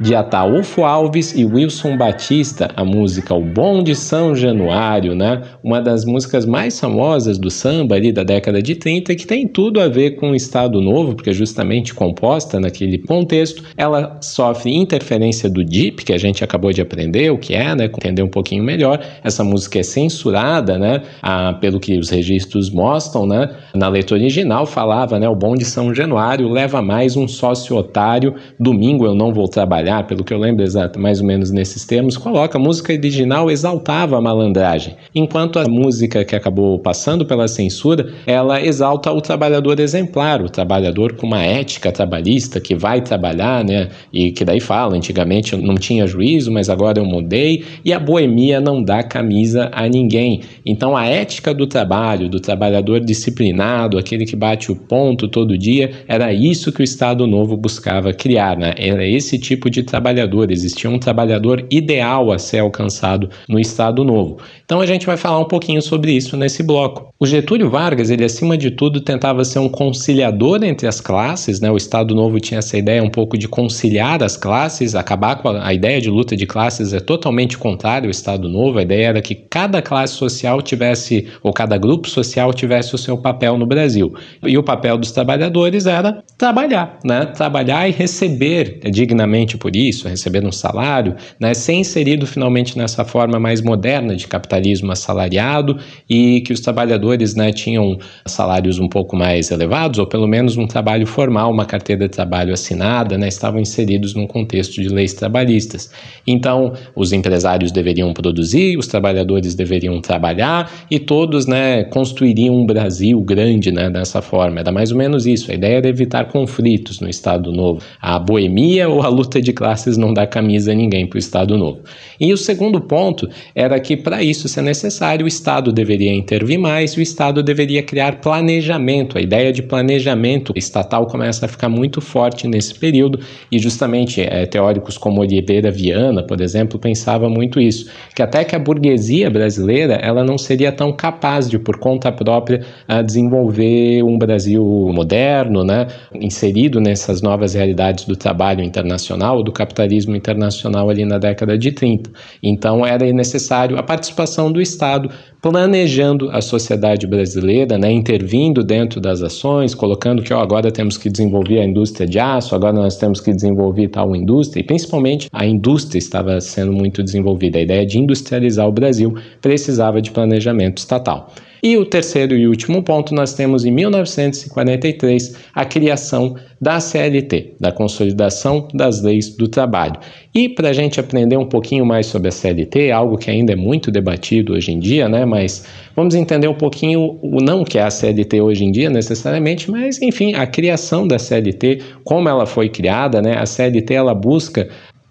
[0.00, 5.42] de Ataúfo Alves e Wilson Batista, a música O Bom de São Januário, né?
[5.62, 9.80] Uma das músicas mais famosas do samba ali da década de 30, que tem tudo
[9.80, 15.50] a ver com o Estado Novo, porque é justamente composta naquele contexto, ela sofre interferência
[15.50, 17.86] do DIP, que a gente acabou de aprender o que é, né?
[17.86, 19.00] Entender um pouquinho melhor.
[19.24, 21.02] Essa música é censurada, né?
[21.20, 23.50] Ah, pelo que os registros mostram, né?
[23.74, 25.28] Na letra original falava, né?
[25.28, 29.87] O Bom de São Januário leva mais um sócio otário, domingo eu não vou trabalhar
[29.88, 34.18] trabalhar, pelo que eu lembro exato, mais ou menos nesses termos, coloca música original exaltava
[34.18, 40.42] a malandragem, enquanto a música que acabou passando pela censura, ela exalta o trabalhador exemplar,
[40.42, 43.88] o trabalhador com uma ética trabalhista que vai trabalhar, né?
[44.12, 48.60] E que daí fala, antigamente não tinha juízo, mas agora eu mudei, e a boemia
[48.60, 50.42] não dá camisa a ninguém.
[50.66, 55.90] Então a ética do trabalho, do trabalhador disciplinado, aquele que bate o ponto todo dia,
[56.06, 58.74] era isso que o Estado Novo buscava criar, né?
[58.76, 64.04] Era esse tipo de de trabalhador, existia um trabalhador ideal a ser alcançado no Estado
[64.04, 64.38] Novo.
[64.64, 67.08] Então a gente vai falar um pouquinho sobre isso nesse bloco.
[67.18, 71.70] O Getúlio Vargas, ele acima de tudo tentava ser um conciliador entre as classes, né?
[71.70, 75.66] O Estado Novo tinha essa ideia um pouco de conciliar as classes, acabar com a,
[75.66, 78.78] a ideia de luta de classes é totalmente contrário ao Estado Novo.
[78.78, 83.16] A ideia era que cada classe social tivesse, ou cada grupo social tivesse o seu
[83.18, 84.14] papel no Brasil.
[84.42, 87.26] E o papel dos trabalhadores era trabalhar, né?
[87.26, 93.38] Trabalhar e receber dignamente por isso, receber um salário, né, ser inserido finalmente nessa forma
[93.38, 95.78] mais moderna de capitalismo assalariado
[96.08, 100.66] e que os trabalhadores né, tinham salários um pouco mais elevados, ou pelo menos um
[100.66, 105.90] trabalho formal, uma carteira de trabalho assinada, né, estavam inseridos num contexto de leis trabalhistas.
[106.26, 113.20] Então, os empresários deveriam produzir, os trabalhadores deveriam trabalhar e todos né, construiriam um Brasil
[113.20, 114.60] grande né, dessa forma.
[114.60, 115.50] Era mais ou menos isso.
[115.50, 117.80] A ideia era evitar conflitos no Estado Novo.
[118.00, 121.58] A boemia ou a luta de classes não dá camisa a ninguém para o Estado
[121.58, 121.80] Novo.
[122.20, 126.92] E o segundo ponto era que, para isso ser necessário, o Estado deveria intervir mais
[126.92, 129.18] e o Estado deveria criar planejamento.
[129.18, 133.18] A ideia de planejamento estatal começa a ficar muito forte nesse período
[133.50, 138.54] e, justamente, é, teóricos como Oliveira Viana, por exemplo, pensava muito isso, que até que
[138.54, 142.64] a burguesia brasileira ela não seria tão capaz de, por conta própria,
[143.04, 150.90] desenvolver um Brasil moderno, né, inserido nessas novas realidades do trabalho internacional, do capitalismo internacional
[150.90, 152.10] ali na década de 30.
[152.42, 159.22] Então era necessário a participação do Estado planejando a sociedade brasileira, né, intervindo dentro das
[159.22, 163.20] ações, colocando que ó, agora temos que desenvolver a indústria de aço, agora nós temos
[163.20, 167.58] que desenvolver tal indústria, e principalmente a indústria estava sendo muito desenvolvida.
[167.58, 171.32] A ideia de industrializar o Brasil precisava de planejamento estatal.
[171.62, 177.70] E o terceiro e último ponto, nós temos em 1943 a criação da CLT, da
[177.70, 179.98] Consolidação das Leis do Trabalho.
[180.34, 183.56] E para a gente aprender um pouquinho mais sobre a CLT, algo que ainda é
[183.56, 185.24] muito debatido hoje em dia, né?
[185.24, 189.70] Mas vamos entender um pouquinho o não que é a CLT hoje em dia necessariamente,
[189.70, 193.36] mas enfim, a criação da CLT, como ela foi criada, né?
[193.36, 194.68] A CLT ela busca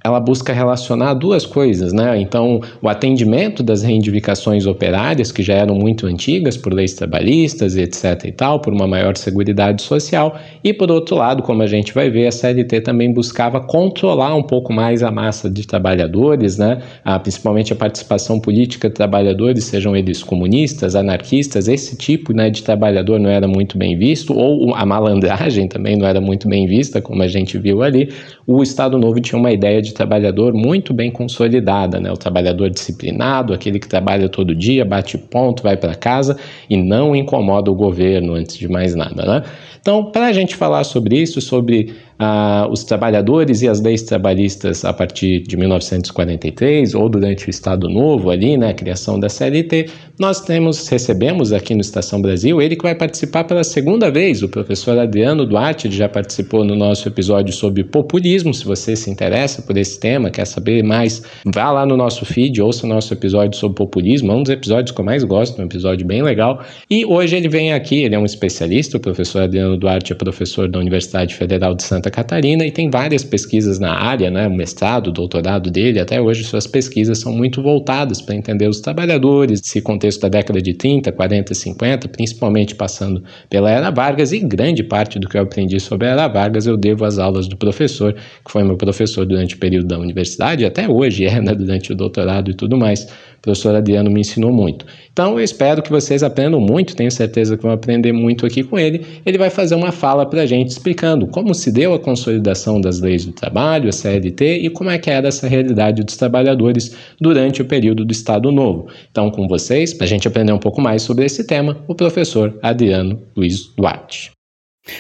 [0.08, 2.20] ela busca relacionar duas coisas, né?
[2.20, 8.26] Então, o atendimento das reivindicações operárias, que já eram muito antigas por leis trabalhistas etc
[8.26, 9.38] e tal, por uma maior segurança
[9.80, 14.36] social, e por outro lado, como a gente vai ver, a CLT também buscava controlar
[14.36, 16.82] um pouco mais a massa de trabalhadores, né?
[17.04, 22.64] Ah, principalmente a participação política de trabalhadores, sejam eles comunistas, anarquistas, esse tipo né, de
[22.64, 27.02] trabalhador não era muito bem visto, ou a malandragem também não era muito bem vista,
[27.02, 28.10] como a gente viu ali.
[28.46, 32.12] O Estado Novo tinha uma ideia de trabalhador muito bem consolidada, né?
[32.12, 36.38] O trabalhador disciplinado, aquele que trabalha todo dia, bate ponto, vai para casa
[36.70, 39.44] e não incomoda o governo antes de mais nada, né?
[39.82, 44.84] Então, para a gente falar sobre isso, sobre ah, os trabalhadores e as leis trabalhistas
[44.84, 49.90] a partir de 1943 ou durante o Estado Novo ali, né, a criação da CLT,
[50.20, 54.50] nós temos, recebemos aqui no Estação Brasil, ele que vai participar pela segunda vez, o
[54.50, 59.62] professor Adriano Duarte, ele já participou no nosso episódio sobre populismo, se você se interessa
[59.62, 63.58] por esse tema, quer saber mais, vá lá no nosso feed, ouça o nosso episódio
[63.60, 67.06] sobre populismo, é um dos episódios que eu mais gosto, um episódio bem legal, e
[67.06, 70.80] hoje ele vem aqui, ele é um especialista, o professor Adriano Duarte é professor da
[70.80, 75.12] Universidade Federal de Santa Catarina e tem várias pesquisas na área, né, o mestrado, o
[75.12, 80.22] doutorado dele, até hoje suas pesquisas são muito voltadas para entender os trabalhadores, se contexto
[80.22, 85.28] da década de 30, 40, 50, principalmente passando pela Era Vargas, e grande parte do
[85.28, 88.64] que eu aprendi sobre a Era Vargas eu devo às aulas do professor, que foi
[88.64, 92.54] meu professor durante o período da universidade, até hoje é, né, durante o doutorado e
[92.54, 93.08] tudo mais.
[93.48, 94.86] O professor Adriano me ensinou muito.
[95.14, 98.78] Então eu espero que vocês aprendam muito, tenho certeza que vão aprender muito aqui com
[98.78, 99.06] ele.
[99.26, 103.00] Ele vai fazer uma fala para a gente explicando como se deu a consolidação das
[103.00, 107.62] leis do trabalho, a CLT, e como é que era essa realidade dos trabalhadores durante
[107.62, 108.88] o período do Estado Novo.
[109.10, 112.60] Então, com vocês, para a gente aprender um pouco mais sobre esse tema, o professor
[112.62, 114.32] Adriano Luiz Duarte.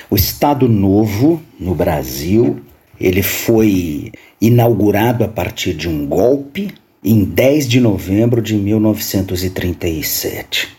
[0.09, 2.61] O Estado Novo no Brasil,
[2.97, 6.73] ele foi inaugurado a partir de um golpe
[7.03, 10.75] em 10 de novembro de 1937.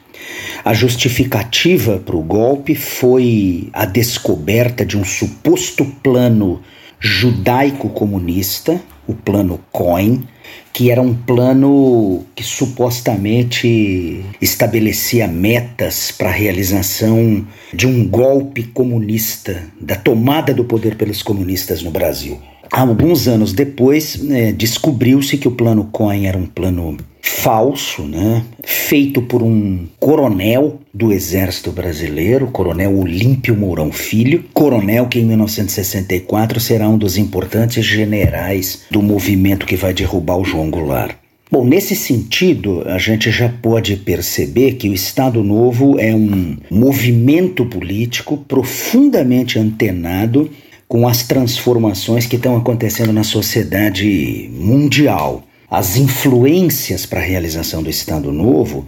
[0.64, 6.60] A justificativa para o golpe foi a descoberta de um suposto plano
[7.00, 10.26] judaico-comunista, o plano Cohen,
[10.72, 19.62] que era um plano que supostamente estabelecia metas para a realização de um golpe comunista,
[19.80, 22.40] da tomada do poder pelos comunistas no Brasil.
[22.70, 29.22] Alguns anos depois, né, descobriu-se que o plano Cohen era um plano falso, né, feito
[29.22, 36.88] por um coronel do Exército Brasileiro, Coronel Olímpio Mourão Filho, coronel que em 1964 será
[36.88, 41.16] um dos importantes generais do movimento que vai derrubar o João Goulart.
[41.50, 47.64] Bom, nesse sentido, a gente já pode perceber que o Estado Novo é um movimento
[47.64, 50.50] político profundamente antenado
[50.88, 55.44] com as transformações que estão acontecendo na sociedade mundial.
[55.70, 58.86] As influências para a realização do Estado Novo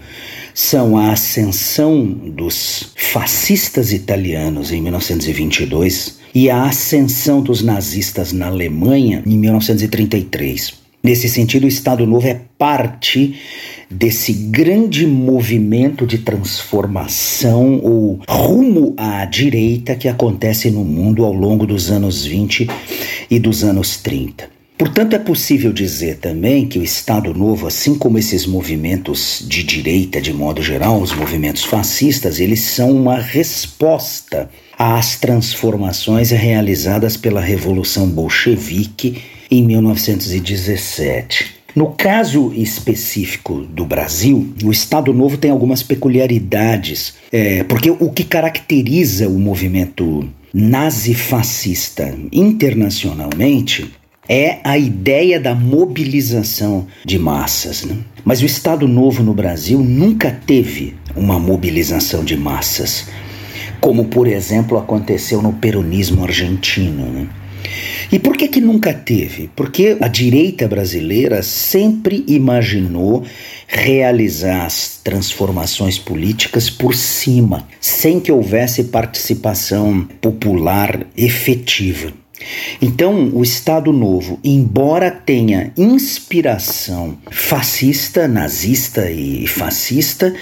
[0.54, 9.22] são a ascensão dos fascistas italianos em 1922 e a ascensão dos nazistas na Alemanha
[9.26, 10.80] em 1933.
[11.02, 13.38] Nesse sentido, o Estado Novo é parte
[13.90, 21.66] desse grande movimento de transformação ou rumo à direita que acontece no mundo ao longo
[21.66, 22.68] dos anos 20
[23.28, 24.60] e dos anos 30.
[24.78, 30.22] Portanto, é possível dizer também que o Estado Novo, assim como esses movimentos de direita
[30.22, 38.08] de modo geral, os movimentos fascistas, eles são uma resposta às transformações realizadas pela Revolução
[38.08, 39.20] Bolchevique
[39.50, 41.59] em 1917.
[41.74, 48.24] No caso específico do Brasil, o Estado Novo tem algumas peculiaridades, é, porque o que
[48.24, 53.90] caracteriza o movimento nazifascista internacionalmente
[54.28, 57.84] é a ideia da mobilização de massas.
[57.84, 57.96] Né?
[58.24, 63.08] Mas o Estado Novo no Brasil nunca teve uma mobilização de massas,
[63.80, 67.06] como por exemplo aconteceu no peronismo argentino.
[67.06, 67.28] Né?
[68.12, 69.50] E por que que nunca teve?
[69.54, 73.24] Porque a direita brasileira sempre imaginou
[73.68, 82.12] realizar as transformações políticas por cima, sem que houvesse participação popular efetiva.
[82.80, 90.34] Então, o Estado Novo, embora tenha inspiração fascista, nazista e fascista,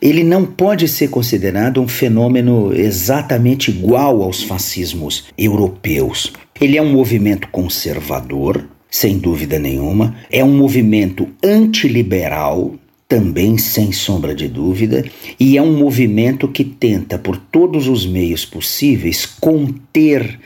[0.00, 6.32] ele não pode ser considerado um fenômeno exatamente igual aos fascismos europeus.
[6.62, 12.74] Ele é um movimento conservador, sem dúvida nenhuma, é um movimento antiliberal,
[13.08, 15.04] também sem sombra de dúvida,
[15.40, 20.38] e é um movimento que tenta, por todos os meios possíveis, conter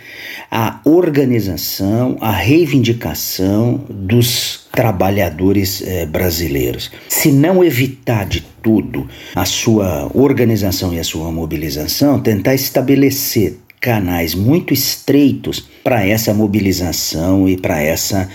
[0.50, 6.90] a organização, a reivindicação dos trabalhadores eh, brasileiros.
[7.10, 14.34] Se não evitar de tudo a sua organização e a sua mobilização, tentar estabelecer canais
[14.34, 18.28] muito estreitos para essa mobilização e para essa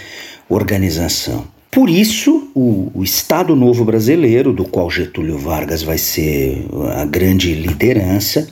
[0.50, 1.46] organização.
[1.70, 6.66] Por isso, o, o, Estado Novo Brasileiro, do qual Getúlio Vargas vai ser
[6.98, 8.50] a grande liderança,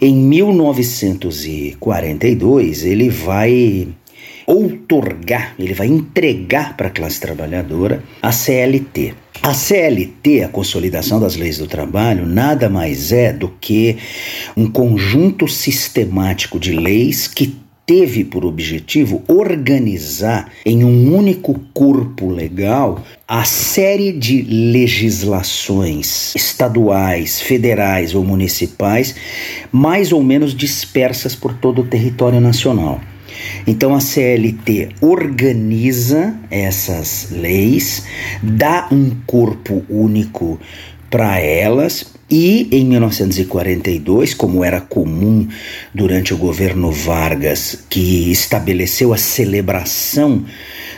[0.00, 3.88] em 1942 ele vai
[4.48, 9.12] outorgar, ele vai entregar para a classe trabalhadora a CLT.
[9.42, 13.98] A CLT, a Consolidação das Leis do Trabalho, nada mais é do que
[14.56, 23.02] um conjunto sistemático de leis que teve por objetivo organizar em um único corpo legal
[23.26, 29.14] a série de legislações estaduais, federais ou municipais,
[29.70, 33.00] mais ou menos dispersas por todo o território nacional.
[33.68, 38.02] Então a CLT organiza essas leis,
[38.42, 40.58] dá um corpo único
[41.10, 45.48] para elas e em 1942, como era comum
[45.94, 50.44] durante o governo Vargas, que estabeleceu a celebração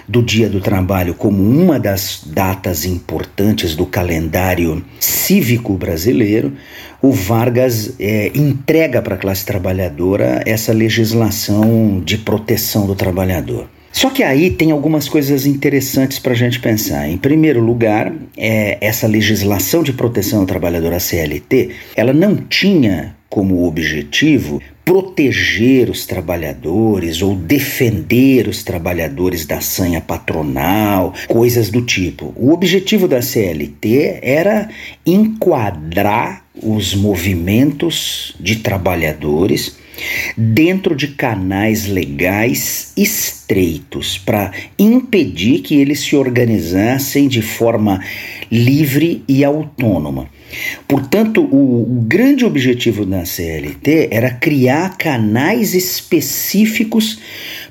[0.09, 6.53] do Dia do Trabalho como uma das datas importantes do calendário cívico brasileiro,
[7.01, 13.69] o Vargas é, entrega para a classe trabalhadora essa legislação de proteção do trabalhador.
[13.93, 17.09] Só que aí tem algumas coisas interessantes para a gente pensar.
[17.09, 23.17] Em primeiro lugar, é, essa legislação de proteção ao trabalhador, a CLT, ela não tinha
[23.29, 32.35] como objetivo proteger os trabalhadores ou defender os trabalhadores da sanha patronal, coisas do tipo.
[32.37, 34.69] O objetivo da CLT era
[35.07, 39.77] enquadrar os movimentos de trabalhadores
[40.37, 48.03] dentro de canais legais estreitos para impedir que eles se organizassem de forma
[48.51, 50.29] livre e autônoma.
[50.89, 57.21] Portanto, o, o, grande objetivo da CLT era criar canais específicos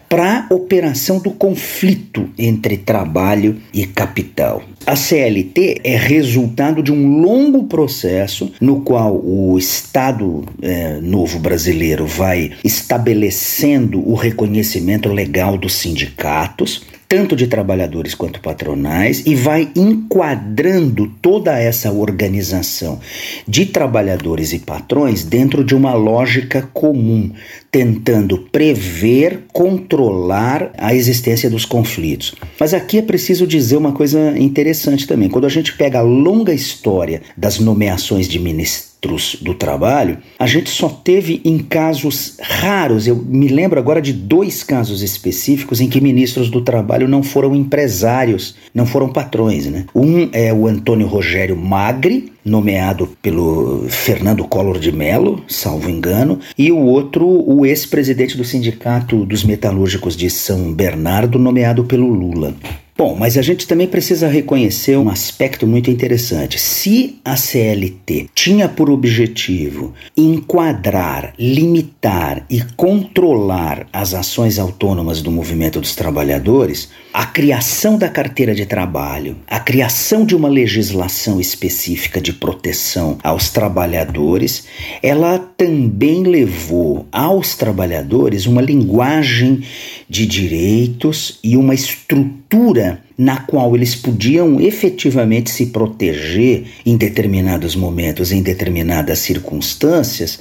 [0.09, 4.63] para a operação do conflito entre trabalho e capital.
[4.85, 12.07] A CLT é resultado de um longo processo no qual o Estado é, Novo Brasileiro
[12.07, 21.11] vai estabelecendo o reconhecimento legal dos sindicatos, tanto de trabalhadores quanto patronais, e vai enquadrando
[21.21, 22.99] toda essa organização
[23.47, 27.31] de trabalhadores e patrões dentro de uma lógica comum,
[27.71, 32.35] tentando prever, controlar a existência dos conflitos.
[32.59, 35.29] Mas aqui é preciso dizer uma coisa interessante também.
[35.29, 40.45] Quando a gente pega a longa história das nomeações de ministros, ministros do trabalho, a
[40.45, 45.87] gente só teve em casos raros, eu me lembro agora de dois casos específicos em
[45.87, 49.65] que ministros do trabalho não foram empresários, não foram patrões.
[49.65, 49.85] Né?
[49.95, 56.71] Um é o Antônio Rogério Magri, nomeado pelo Fernando Collor de Mello, salvo engano, e
[56.71, 62.53] o outro, o ex-presidente do Sindicato dos Metalúrgicos de São Bernardo, nomeado pelo Lula.
[62.99, 66.59] Bom, mas a gente também precisa reconhecer um aspecto muito interessante.
[66.59, 75.79] Se a CLT tinha por objetivo enquadrar, limitar e controlar as ações autônomas do movimento
[75.79, 82.33] dos trabalhadores, a criação da carteira de trabalho, a criação de uma legislação específica de
[82.33, 84.65] proteção aos trabalhadores,
[85.01, 89.63] ela também levou aos trabalhadores uma linguagem
[90.09, 98.31] de direitos e uma estrutura na qual eles podiam efetivamente se proteger em determinados momentos,
[98.31, 100.39] em determinadas circunstâncias,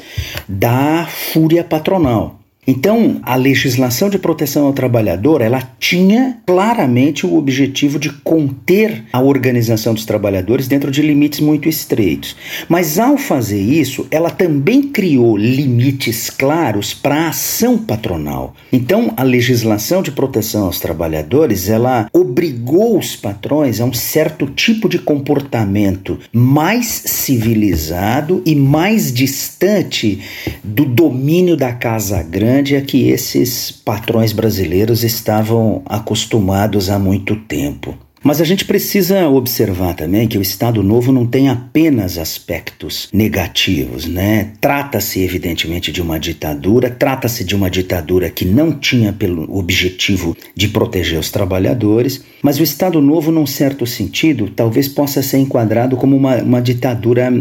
[0.49, 2.39] da fúria patronal.
[2.71, 9.23] Então, a legislação de proteção ao trabalhador, ela tinha claramente o objetivo de conter a
[9.23, 12.37] organização dos trabalhadores dentro de limites muito estreitos.
[12.69, 18.55] Mas ao fazer isso, ela também criou limites claros para a ação patronal.
[18.71, 24.91] Então, a legislação de proteção aos trabalhadores, ela obrigou os patrões a um certo tipo
[24.91, 30.21] de comportamento mais civilizado e mais distante
[30.63, 37.37] do domínio da casa grande grande a que esses patrões brasileiros estavam acostumados há muito
[37.37, 37.97] tempo.
[38.21, 44.07] Mas a gente precisa observar também que o Estado Novo não tem apenas aspectos negativos,
[44.07, 44.51] né?
[44.61, 50.67] Trata-se evidentemente de uma ditadura, trata-se de uma ditadura que não tinha pelo objetivo de
[50.67, 56.17] proteger os trabalhadores, mas o Estado Novo, num certo sentido, talvez possa ser enquadrado como
[56.17, 57.33] uma, uma ditadura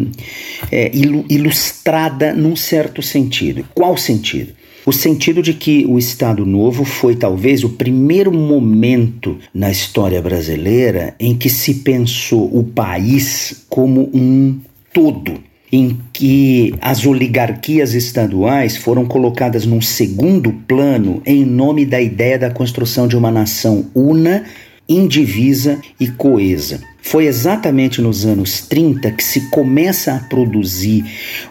[0.72, 3.66] é, ilustrada num certo sentido.
[3.74, 4.54] Qual sentido?
[4.88, 11.14] O sentido de que o Estado Novo foi talvez o primeiro momento na história brasileira
[11.20, 14.58] em que se pensou o país como um
[14.94, 22.40] todo, em que as oligarquias estaduais foram colocadas num segundo plano em nome da ideia
[22.40, 24.46] da construção de uma nação una,
[24.88, 26.82] indivisa e coesa.
[27.02, 31.06] Foi exatamente nos anos 30 que se começa a produzir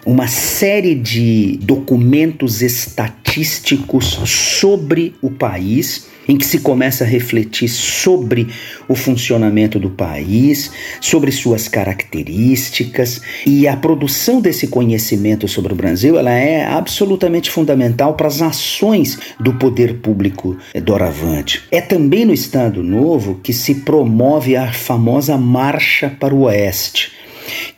[0.05, 8.47] uma série de documentos estatísticos sobre o país em que se começa a refletir sobre
[8.87, 10.71] o funcionamento do país,
[11.01, 18.13] sobre suas características e a produção desse conhecimento sobre o Brasil, ela é absolutamente fundamental
[18.15, 21.63] para as ações do poder público doravante.
[21.71, 27.16] É também no Estado Novo que se promove a famosa Marcha para o Oeste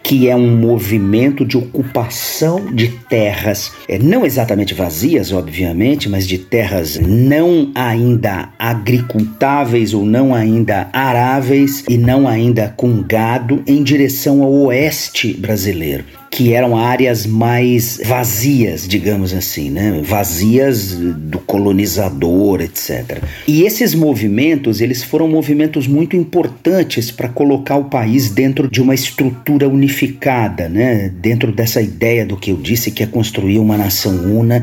[0.01, 6.37] que é um movimento de ocupação de terras, é, não exatamente vazias, obviamente, mas de
[6.37, 14.43] terras não ainda agricultáveis ou não ainda aráveis e não ainda com gado em direção
[14.43, 19.99] ao oeste brasileiro que eram áreas mais vazias, digamos assim, né?
[20.03, 23.21] vazias do colonizador, etc.
[23.47, 28.93] E esses movimentos, eles foram movimentos muito importantes para colocar o país dentro de uma
[28.93, 31.09] estrutura unificada, né?
[31.09, 34.61] dentro dessa ideia do que eu disse, que é construir uma nação una,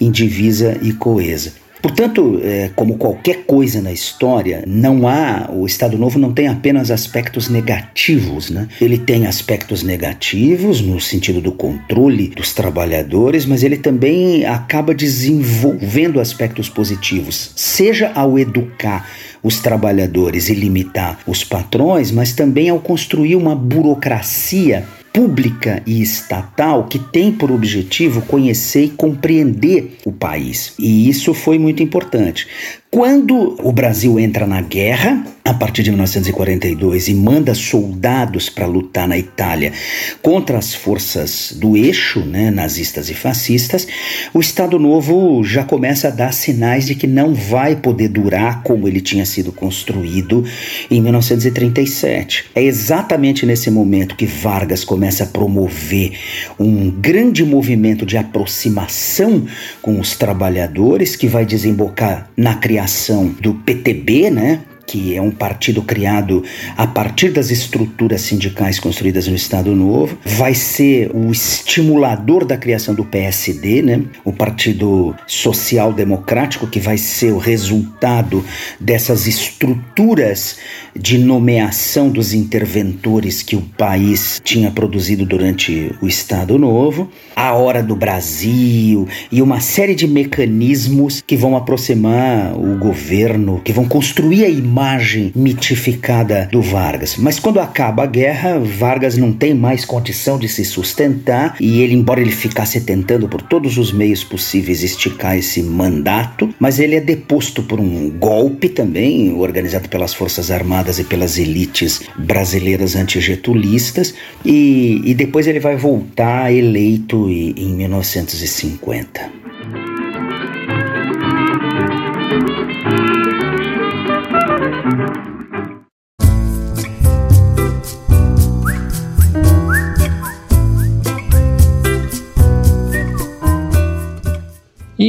[0.00, 1.65] indivisa e coesa.
[1.86, 6.90] Portanto, é, como qualquer coisa na história, não há o Estado Novo não tem apenas
[6.90, 8.66] aspectos negativos, né?
[8.80, 16.18] Ele tem aspectos negativos no sentido do controle dos trabalhadores, mas ele também acaba desenvolvendo
[16.18, 19.08] aspectos positivos, seja ao educar
[19.40, 24.84] os trabalhadores e limitar os patrões, mas também ao construir uma burocracia
[25.16, 30.74] pública e estatal que tem por objetivo conhecer e compreender o país.
[30.78, 32.46] E isso foi muito importante.
[32.90, 39.06] Quando o Brasil entra na guerra, a partir de 1942, e manda soldados para lutar
[39.06, 39.72] na Itália
[40.20, 43.86] contra as forças do eixo, né, nazistas e fascistas,
[44.34, 48.88] o Estado Novo já começa a dar sinais de que não vai poder durar como
[48.88, 50.44] ele tinha sido construído
[50.90, 52.46] em 1937.
[52.52, 56.12] É exatamente nesse momento que Vargas começa a promover
[56.58, 59.46] um grande movimento de aproximação
[59.80, 64.60] com os trabalhadores que vai desembocar na criação do PTB, né?
[64.86, 66.44] Que é um partido criado
[66.76, 72.94] a partir das estruturas sindicais construídas no Estado Novo, vai ser o estimulador da criação
[72.94, 74.02] do PSD, né?
[74.24, 78.44] o Partido Social Democrático, que vai ser o resultado
[78.80, 80.56] dessas estruturas
[80.94, 87.82] de nomeação dos interventores que o país tinha produzido durante o Estado Novo, a Hora
[87.82, 94.44] do Brasil e uma série de mecanismos que vão aproximar o governo, que vão construir
[94.44, 97.16] a imagem imagem mitificada do Vargas.
[97.16, 101.94] Mas quando acaba a guerra, Vargas não tem mais condição de se sustentar e ele,
[101.94, 107.00] embora ele ficasse tentando por todos os meios possíveis esticar esse mandato, mas ele é
[107.00, 114.12] deposto por um golpe também, organizado pelas Forças Armadas e pelas elites brasileiras antigetulistas,
[114.44, 119.45] e, e depois ele vai voltar eleito em 1950.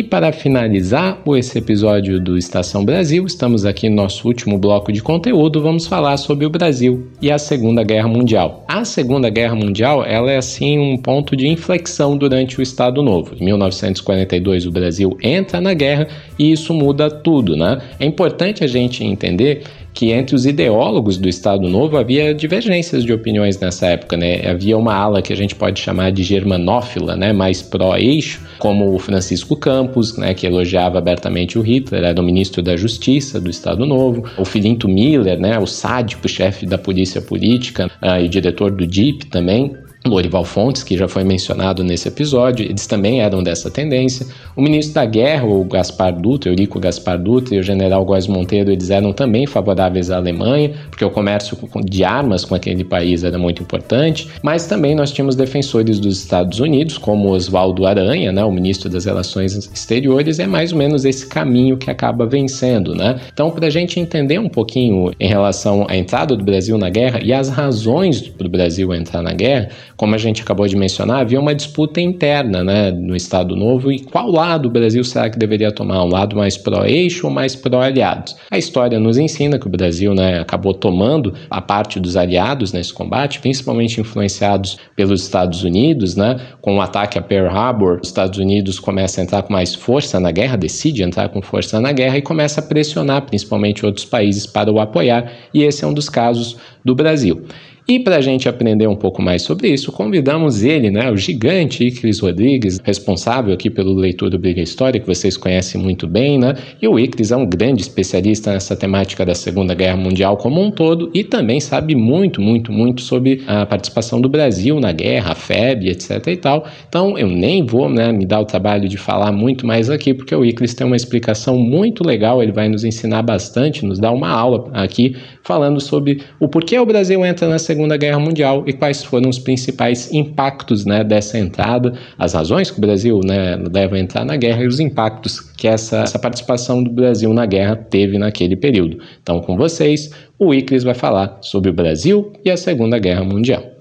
[0.08, 5.62] Para finalizar esse episódio do Estação Brasil, estamos aqui no nosso último bloco de conteúdo,
[5.62, 8.64] vamos falar sobre o Brasil e a Segunda Guerra Mundial.
[8.68, 13.36] A Segunda Guerra Mundial, ela é assim um ponto de inflexão durante o Estado Novo.
[13.40, 16.08] Em 1942 o Brasil entra na guerra
[16.40, 17.82] e isso muda tudo, né?
[18.00, 19.64] É importante a gente entender
[19.98, 24.48] que entre os ideólogos do Estado Novo havia divergências de opiniões nessa época, né?
[24.48, 29.00] Havia uma ala que a gente pode chamar de germanófila, né, mais pró-eixo, como o
[29.00, 33.88] Francisco Campos, né, que elogiava abertamente o Hitler, era o ministro da Justiça do Estado
[33.88, 38.86] Novo, o Filinto Miller, né, o sádico chefe da polícia política uh, e diretor do
[38.86, 39.76] DIP também,
[40.08, 44.26] Lorival Fontes, que já foi mencionado nesse episódio, eles também eram dessa tendência.
[44.56, 48.72] O ministro da Guerra, o Gaspar Dutra, Eurico Gaspar Dutra e o general Góes Monteiro,
[48.72, 53.38] eles eram também favoráveis à Alemanha, porque o comércio de armas com aquele país era
[53.38, 58.52] muito importante, mas também nós tínhamos defensores dos Estados Unidos, como Oswaldo Aranha, né, o
[58.52, 62.96] ministro das Relações Exteriores, é mais ou menos esse caminho que acaba vencendo.
[62.96, 63.20] Né?
[63.32, 67.20] Então, para a gente entender um pouquinho em relação à entrada do Brasil na guerra
[67.24, 71.22] e as razões para o Brasil entrar na guerra, como a gente acabou de mencionar,
[71.22, 75.40] havia uma disputa interna né, no Estado Novo e qual lado o Brasil será que
[75.40, 76.04] deveria tomar?
[76.04, 78.36] Um lado mais pró-eixo ou mais pró-aliados?
[78.52, 82.94] A história nos ensina que o Brasil né, acabou tomando a parte dos aliados nesse
[82.94, 88.38] combate, principalmente influenciados pelos Estados Unidos, né, com o ataque a Pearl Harbor, os Estados
[88.38, 92.20] Unidos começam a entrar com mais força na guerra, decide entrar com força na guerra
[92.20, 96.08] e começa a pressionar principalmente outros países para o apoiar, e esse é um dos
[96.08, 97.46] casos do Brasil.
[97.90, 101.86] E para a gente aprender um pouco mais sobre isso, convidamos ele, né, o gigante
[101.86, 106.54] Icris Rodrigues, responsável aqui pelo Leitura do Briga História, que vocês conhecem muito bem, né?
[106.82, 110.70] E o Icris é um grande especialista nessa temática da Segunda Guerra Mundial como um
[110.70, 115.36] todo e também sabe muito, muito, muito sobre a participação do Brasil na guerra, a
[115.36, 116.68] FEB, etc e tal.
[116.90, 120.36] Então eu nem vou né, me dar o trabalho de falar muito mais aqui, porque
[120.36, 124.30] o Icris tem uma explicação muito legal, ele vai nos ensinar bastante, nos dar uma
[124.30, 125.16] aula aqui
[125.48, 129.40] falando sobre o porquê o Brasil entra na Segunda Guerra Mundial e quais foram os
[129.40, 133.58] principais impactos né, dessa entrada, as razões que o Brasil né,
[133.98, 138.18] entrar na guerra e os impactos que essa, essa participação do Brasil na guerra teve
[138.18, 138.98] naquele período.
[139.24, 143.77] Então, com vocês, o Icris vai falar sobre o Brasil e a Segunda Guerra Mundial.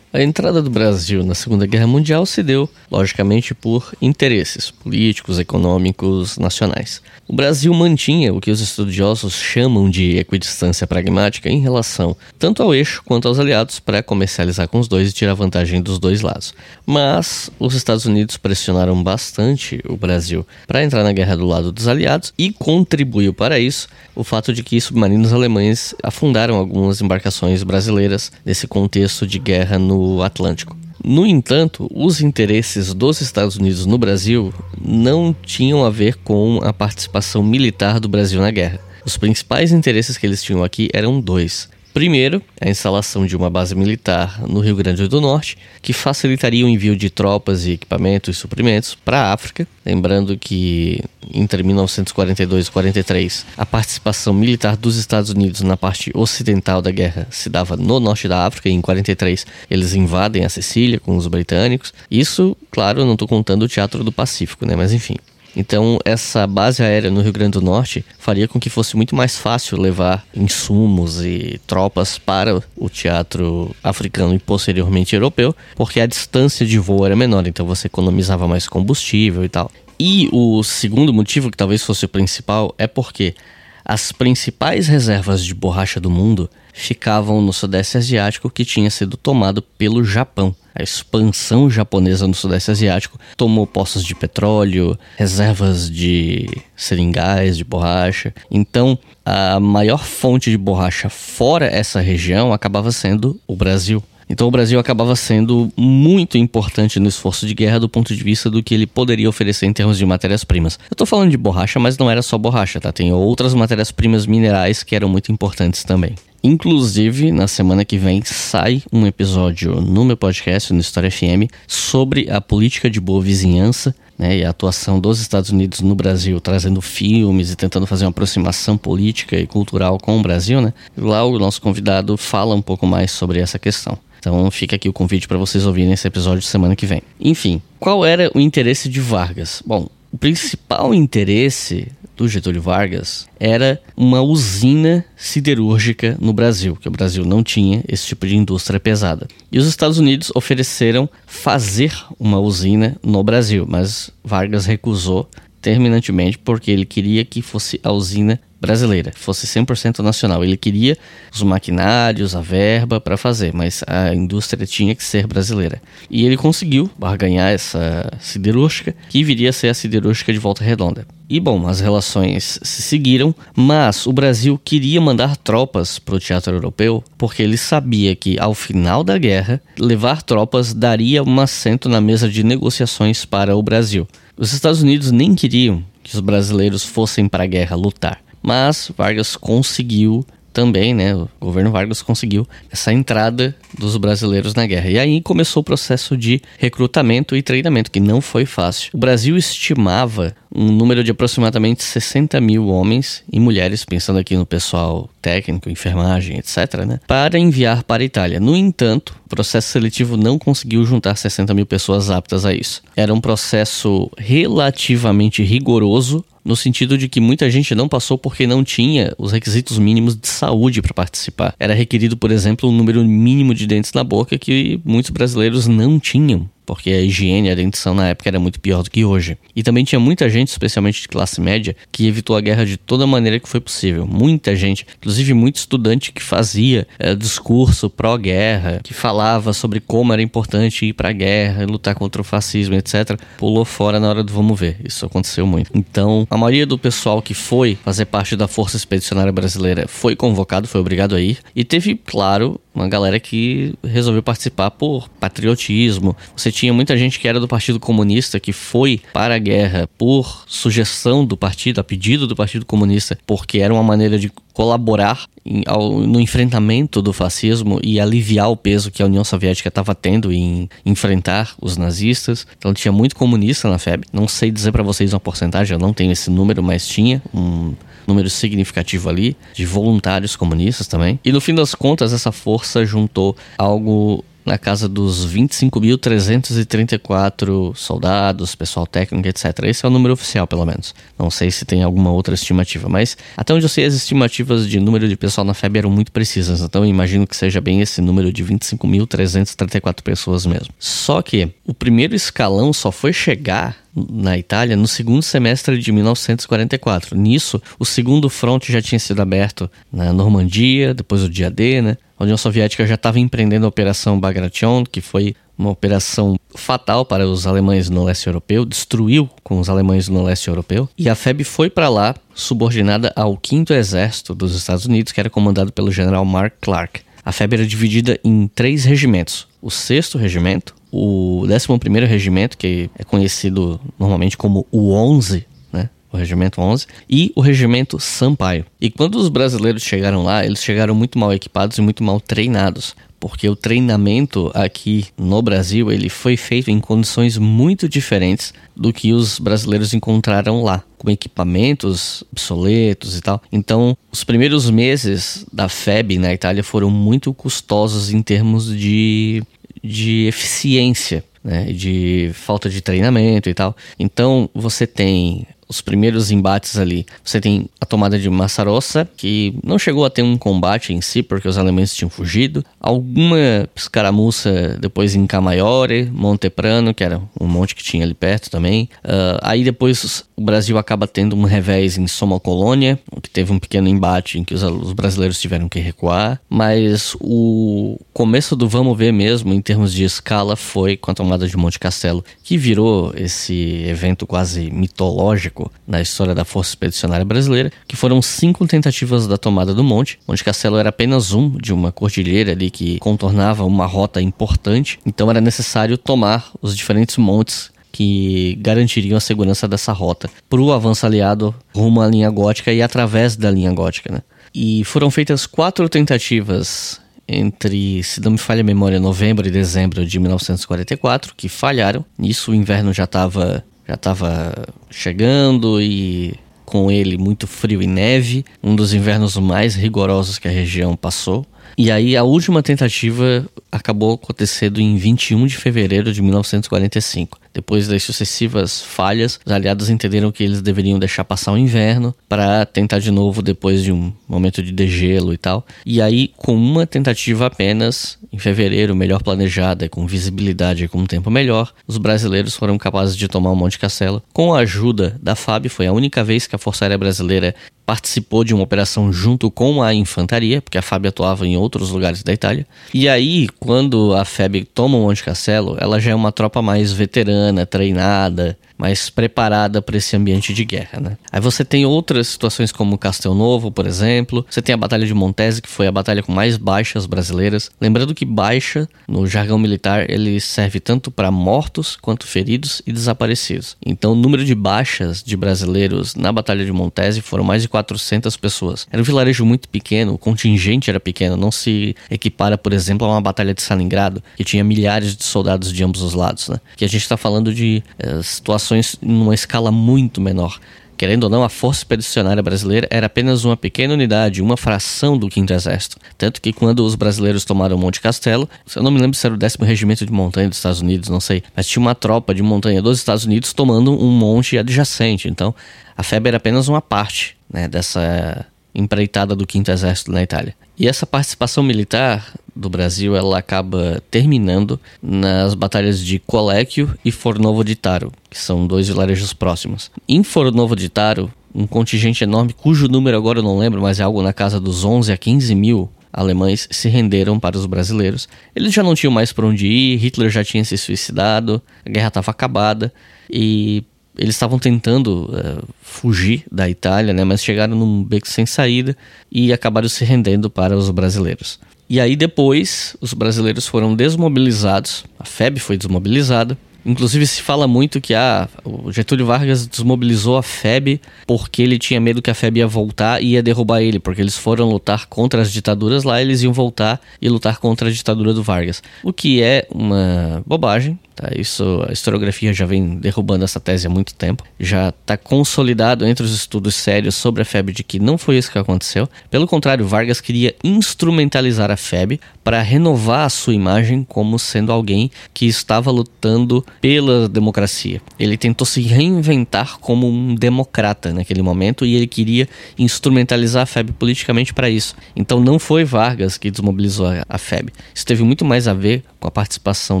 [0.12, 6.38] A entrada do Brasil na Segunda Guerra Mundial se deu, logicamente, por interesses políticos, econômicos,
[6.38, 7.02] nacionais.
[7.28, 12.72] O Brasil mantinha o que os estudiosos chamam de equidistância pragmática em relação tanto ao
[12.72, 16.54] eixo quanto aos aliados para comercializar com os dois e tirar vantagem dos dois lados.
[16.86, 21.88] Mas os Estados Unidos pressionaram bastante o Brasil para entrar na guerra do lado dos
[21.88, 28.30] aliados e contribuiu para isso o fato de que submarinos alemães afundaram algumas embarcações brasileiras
[28.44, 30.76] nesse contexto de guerra no Atlântico.
[31.04, 36.72] No entanto, os interesses dos Estados Unidos no Brasil não tinham a ver com a
[36.72, 38.80] participação militar do Brasil na guerra.
[39.04, 41.68] Os principais interesses que eles tinham aqui eram dois.
[41.96, 46.68] Primeiro, a instalação de uma base militar no Rio Grande do Norte, que facilitaria o
[46.68, 49.66] envio de tropas e equipamentos e suprimentos para a África.
[49.82, 56.82] Lembrando que entre 1942 e 43, a participação militar dos Estados Unidos na parte ocidental
[56.82, 61.00] da guerra se dava no norte da África, e em 43 eles invadem a Sicília
[61.00, 61.94] com os britânicos.
[62.10, 64.76] Isso, claro, não estou contando o Teatro do Pacífico, né?
[64.76, 65.16] Mas enfim.
[65.56, 69.38] Então, essa base aérea no Rio Grande do Norte faria com que fosse muito mais
[69.38, 76.66] fácil levar insumos e tropas para o teatro africano e posteriormente europeu, porque a distância
[76.66, 79.70] de voo era menor, então você economizava mais combustível e tal.
[79.98, 83.34] E o segundo motivo, que talvez fosse o principal, é porque
[83.82, 89.62] as principais reservas de borracha do mundo ficavam no Sudeste Asiático, que tinha sido tomado
[89.62, 90.54] pelo Japão.
[90.78, 96.46] A expansão japonesa no Sudeste Asiático tomou poços de petróleo, reservas de
[96.76, 98.34] seringais, de borracha.
[98.50, 104.02] Então, a maior fonte de borracha fora essa região acabava sendo o Brasil.
[104.28, 108.50] Então o Brasil acabava sendo muito importante no esforço de guerra do ponto de vista
[108.50, 110.78] do que ele poderia oferecer em termos de matérias-primas.
[110.90, 112.92] Eu tô falando de borracha, mas não era só borracha, tá?
[112.92, 116.16] Tem outras matérias-primas minerais que eram muito importantes também.
[116.42, 122.30] Inclusive, na semana que vem sai um episódio no meu podcast, no História FM, sobre
[122.30, 126.80] a política de boa vizinhança né, e a atuação dos Estados Unidos no Brasil, trazendo
[126.80, 130.60] filmes e tentando fazer uma aproximação política e cultural com o Brasil.
[130.60, 130.72] Né?
[130.96, 133.98] Lá o nosso convidado fala um pouco mais sobre essa questão.
[134.18, 137.02] Então fica aqui o convite para vocês ouvirem esse episódio semana que vem.
[137.20, 139.62] Enfim, qual era o interesse de Vargas?
[139.64, 146.90] Bom, o principal interesse do Getúlio Vargas era uma usina siderúrgica no Brasil, que o
[146.90, 149.28] Brasil não tinha esse tipo de indústria pesada.
[149.52, 155.28] E os Estados Unidos ofereceram fazer uma usina no Brasil, mas Vargas recusou
[155.60, 160.42] terminantemente porque ele queria que fosse a usina brasileira, fosse 100% nacional.
[160.42, 160.96] Ele queria
[161.32, 165.80] os maquinários, a verba para fazer, mas a indústria tinha que ser brasileira.
[166.10, 171.06] E ele conseguiu barganhar essa siderúrgica, que viria a ser a siderúrgica de Volta Redonda.
[171.28, 176.54] E bom, as relações se seguiram, mas o Brasil queria mandar tropas para o teatro
[176.54, 182.00] europeu porque ele sabia que ao final da guerra, levar tropas daria um assento na
[182.00, 184.06] mesa de negociações para o Brasil.
[184.36, 188.20] Os Estados Unidos nem queriam que os brasileiros fossem para a guerra lutar.
[188.46, 190.24] Mas Vargas conseguiu
[190.56, 194.88] também, né, o governo Vargas conseguiu essa entrada dos brasileiros na guerra.
[194.88, 198.90] E aí começou o processo de recrutamento e treinamento, que não foi fácil.
[198.94, 204.46] O Brasil estimava um número de aproximadamente 60 mil homens e mulheres, pensando aqui no
[204.46, 208.40] pessoal técnico, enfermagem, etc., né, para enviar para a Itália.
[208.40, 212.82] No entanto, o processo seletivo não conseguiu juntar 60 mil pessoas aptas a isso.
[212.96, 218.62] Era um processo relativamente rigoroso, no sentido de que muita gente não passou porque não
[218.62, 221.54] tinha os requisitos mínimos de saúde para participar.
[221.58, 225.98] Era requerido, por exemplo, um número mínimo de dentes na boca que muitos brasileiros não
[225.98, 229.38] tinham porque a higiene e a dentição na época era muito pior do que hoje.
[229.54, 233.06] E também tinha muita gente, especialmente de classe média, que evitou a guerra de toda
[233.06, 234.06] maneira que foi possível.
[234.06, 240.20] Muita gente, inclusive muito estudante que fazia é, discurso pró-guerra, que falava sobre como era
[240.20, 244.32] importante ir para a guerra, lutar contra o fascismo, etc., pulou fora na hora do
[244.32, 244.78] vamos ver.
[244.84, 245.70] Isso aconteceu muito.
[245.74, 250.66] Então, a maioria do pessoal que foi fazer parte da Força Expedicionária Brasileira foi convocado,
[250.66, 251.38] foi obrigado a ir.
[251.54, 256.14] E teve, claro, uma galera que resolveu participar por patriotismo.
[256.36, 260.44] Você tinha muita gente que era do Partido Comunista que foi para a guerra por
[260.46, 265.62] sugestão do partido, a pedido do Partido Comunista, porque era uma maneira de colaborar em,
[265.66, 270.32] ao, no enfrentamento do fascismo e aliviar o peso que a União Soviética estava tendo
[270.32, 272.46] em enfrentar os nazistas.
[272.58, 274.04] Então tinha muito comunista na FEB.
[274.12, 277.74] Não sei dizer para vocês uma porcentagem, eu não tenho esse número, mas tinha um
[278.06, 281.18] número significativo ali de voluntários comunistas também.
[281.24, 288.86] E no fim das contas, essa força juntou algo na casa dos 25.334 soldados, pessoal
[288.86, 289.46] técnico, etc.
[289.64, 290.94] Esse é o número oficial, pelo menos.
[291.18, 294.78] Não sei se tem alguma outra estimativa, mas até onde eu sei, as estimativas de
[294.78, 298.32] número de pessoal na FEB eram muito precisas, então imagino que seja bem esse número
[298.32, 300.72] de 25.334 pessoas mesmo.
[300.78, 307.16] Só que o primeiro escalão só foi chegar na Itália no segundo semestre de 1944.
[307.16, 311.96] Nisso, o segundo fronte já tinha sido aberto na Normandia, depois o dia D, né?
[312.18, 317.26] A União Soviética já estava empreendendo a Operação Bagration, que foi uma operação fatal para
[317.26, 321.44] os alemães no leste europeu, destruiu com os alemães no leste europeu, e a FEB
[321.44, 326.24] foi para lá subordinada ao 5 Exército dos Estados Unidos, que era comandado pelo general
[326.24, 327.00] Mark Clark.
[327.24, 333.02] A FEB era dividida em três regimentos: o 6 Regimento, o 11 Regimento, que é
[333.02, 335.90] conhecido normalmente como o 11, né?
[336.12, 338.64] O Regimento 11 e o Regimento Sampaio.
[338.80, 342.94] E quando os brasileiros chegaram lá, eles chegaram muito mal equipados e muito mal treinados
[343.18, 349.12] porque o treinamento aqui no Brasil ele foi feito em condições muito diferentes do que
[349.12, 353.42] os brasileiros encontraram lá, com equipamentos obsoletos e tal.
[353.50, 359.42] Então, os primeiros meses da FEB na Itália foram muito custosos em termos de,
[359.86, 361.24] de eficiência.
[361.44, 363.76] Né, de falta de treinamento e tal.
[364.00, 367.06] Então você tem os primeiros embates ali.
[367.22, 371.22] Você tem a tomada de Massarossa, que não chegou a ter um combate em si,
[371.22, 372.64] porque os alemães tinham fugido.
[372.80, 378.88] Alguma escaramuça depois em Camaiore, Monteprano, que era um monte que tinha ali perto também.
[379.04, 383.58] Uh, aí depois o Brasil acaba tendo um revés em Soma Colônia, que teve um
[383.58, 386.40] pequeno embate em que os, os brasileiros tiveram que recuar.
[386.48, 391.48] Mas o começo do vamos ver mesmo, em termos de escala, foi com a tomada
[391.48, 395.55] de Monte Castelo, que virou esse evento quase mitológico
[395.86, 400.18] na história da Força Expedicionária Brasileira, que foram cinco tentativas da tomada do monte.
[400.26, 405.30] Monte Castelo era apenas um de uma cordilheira ali que contornava uma rota importante, então
[405.30, 411.06] era necessário tomar os diferentes montes que garantiriam a segurança dessa rota para o avanço
[411.06, 414.12] aliado rumo à linha gótica e através da linha gótica.
[414.12, 414.20] Né?
[414.54, 420.04] E foram feitas quatro tentativas entre, se não me falha a memória, novembro e dezembro
[420.04, 422.04] de 1944, que falharam.
[422.18, 424.52] Nisso o inverno já estava já estava
[424.90, 426.34] chegando e
[426.64, 431.46] com ele muito frio e neve, um dos invernos mais rigorosos que a região passou.
[431.78, 437.38] E aí a última tentativa acabou acontecendo em 21 de fevereiro de 1945.
[437.52, 442.64] Depois das sucessivas falhas, os aliados entenderam que eles deveriam deixar passar o inverno para
[442.64, 445.66] tentar de novo depois de um momento de degelo e tal.
[445.84, 451.06] E aí, com uma tentativa apenas, em fevereiro, melhor planejada, com visibilidade e com um
[451.06, 454.22] tempo melhor, os brasileiros foram capazes de tomar o Monte Castelo.
[454.32, 457.54] Com a ajuda da FAB, foi a única vez que a Força Aérea Brasileira
[457.86, 462.22] participou de uma operação junto com a infantaria, porque a FAB atuava em outros lugares
[462.24, 462.66] da Itália.
[462.92, 466.92] E aí, quando a FAB toma o Monte Castelo, ela já é uma tropa mais
[466.92, 471.18] veterana, treinada, mais preparada para esse ambiente de guerra, né?
[471.32, 474.44] Aí você tem outras situações como Castel Novo, por exemplo.
[474.48, 477.70] Você tem a Batalha de Montese, que foi a batalha com mais baixas brasileiras.
[477.80, 483.76] Lembrando que baixa, no jargão militar, ele serve tanto para mortos quanto feridos e desaparecidos.
[483.84, 488.36] Então, o número de baixas de brasileiros na Batalha de Montese foram mais de 400
[488.36, 488.86] pessoas.
[488.90, 493.10] Era um vilarejo muito pequeno, o contingente era pequeno, não se equipara, por exemplo, a
[493.10, 496.60] uma batalha de Stalingrado, que tinha milhares de soldados de ambos os lados, né?
[496.76, 498.65] Que a gente está falando de é, situações
[499.00, 500.58] numa escala muito menor.
[500.96, 505.30] Querendo ou não, a Força Expedicionária Brasileira era apenas uma pequena unidade, uma fração do
[505.30, 505.98] 5 Exército.
[506.16, 509.38] Tanto que quando os brasileiros tomaram Monte Castelo, eu não me lembro se era o
[509.38, 512.80] 10 Regimento de Montanha dos Estados Unidos, não sei, mas tinha uma tropa de montanha
[512.80, 515.28] dos Estados Unidos tomando um monte adjacente.
[515.28, 515.54] Então,
[515.96, 518.46] a FEB era apenas uma parte né, dessa
[518.76, 520.54] empreitada do Quinto Exército na Itália.
[520.78, 527.64] E essa participação militar do Brasil ela acaba terminando nas batalhas de Coléquio e Fornovo
[527.64, 529.90] de Taro, que são dois vilarejos próximos.
[530.06, 534.02] Em Fornovo de Taro, um contingente enorme, cujo número agora eu não lembro, mas é
[534.02, 538.28] algo na casa dos 11 a 15 mil alemães se renderam para os brasileiros.
[538.54, 542.08] Eles já não tinham mais para onde ir, Hitler já tinha se suicidado, a guerra
[542.08, 542.92] estava acabada
[543.30, 543.84] e
[544.18, 548.96] eles estavam tentando uh, fugir da Itália, né, mas chegaram num beco sem saída
[549.30, 551.58] e acabaram se rendendo para os brasileiros.
[551.88, 558.00] E aí depois os brasileiros foram desmobilizados, a FEB foi desmobilizada, Inclusive se fala muito
[558.00, 562.58] que ah, o Getúlio Vargas desmobilizou a FEB porque ele tinha medo que a FEB
[562.58, 566.42] ia voltar e ia derrubar ele, porque eles foram lutar contra as ditaduras lá, eles
[566.42, 568.84] iam voltar e lutar contra a ditadura do Vargas.
[569.02, 573.90] O que é uma bobagem, Tá, isso, a historiografia já vem derrubando essa tese há
[573.90, 574.44] muito tempo.
[574.60, 578.52] Já está consolidado entre os estudos sérios sobre a FEB de que não foi isso
[578.52, 579.08] que aconteceu.
[579.30, 585.10] Pelo contrário, Vargas queria instrumentalizar a FEB para renovar a sua imagem como sendo alguém
[585.32, 588.02] que estava lutando pela democracia.
[588.18, 592.46] Ele tentou se reinventar como um democrata naquele momento e ele queria
[592.78, 594.94] instrumentalizar a FEB politicamente para isso.
[595.16, 597.72] Então não foi Vargas que desmobilizou a FEB.
[597.94, 600.00] Isso teve muito mais a ver com a participação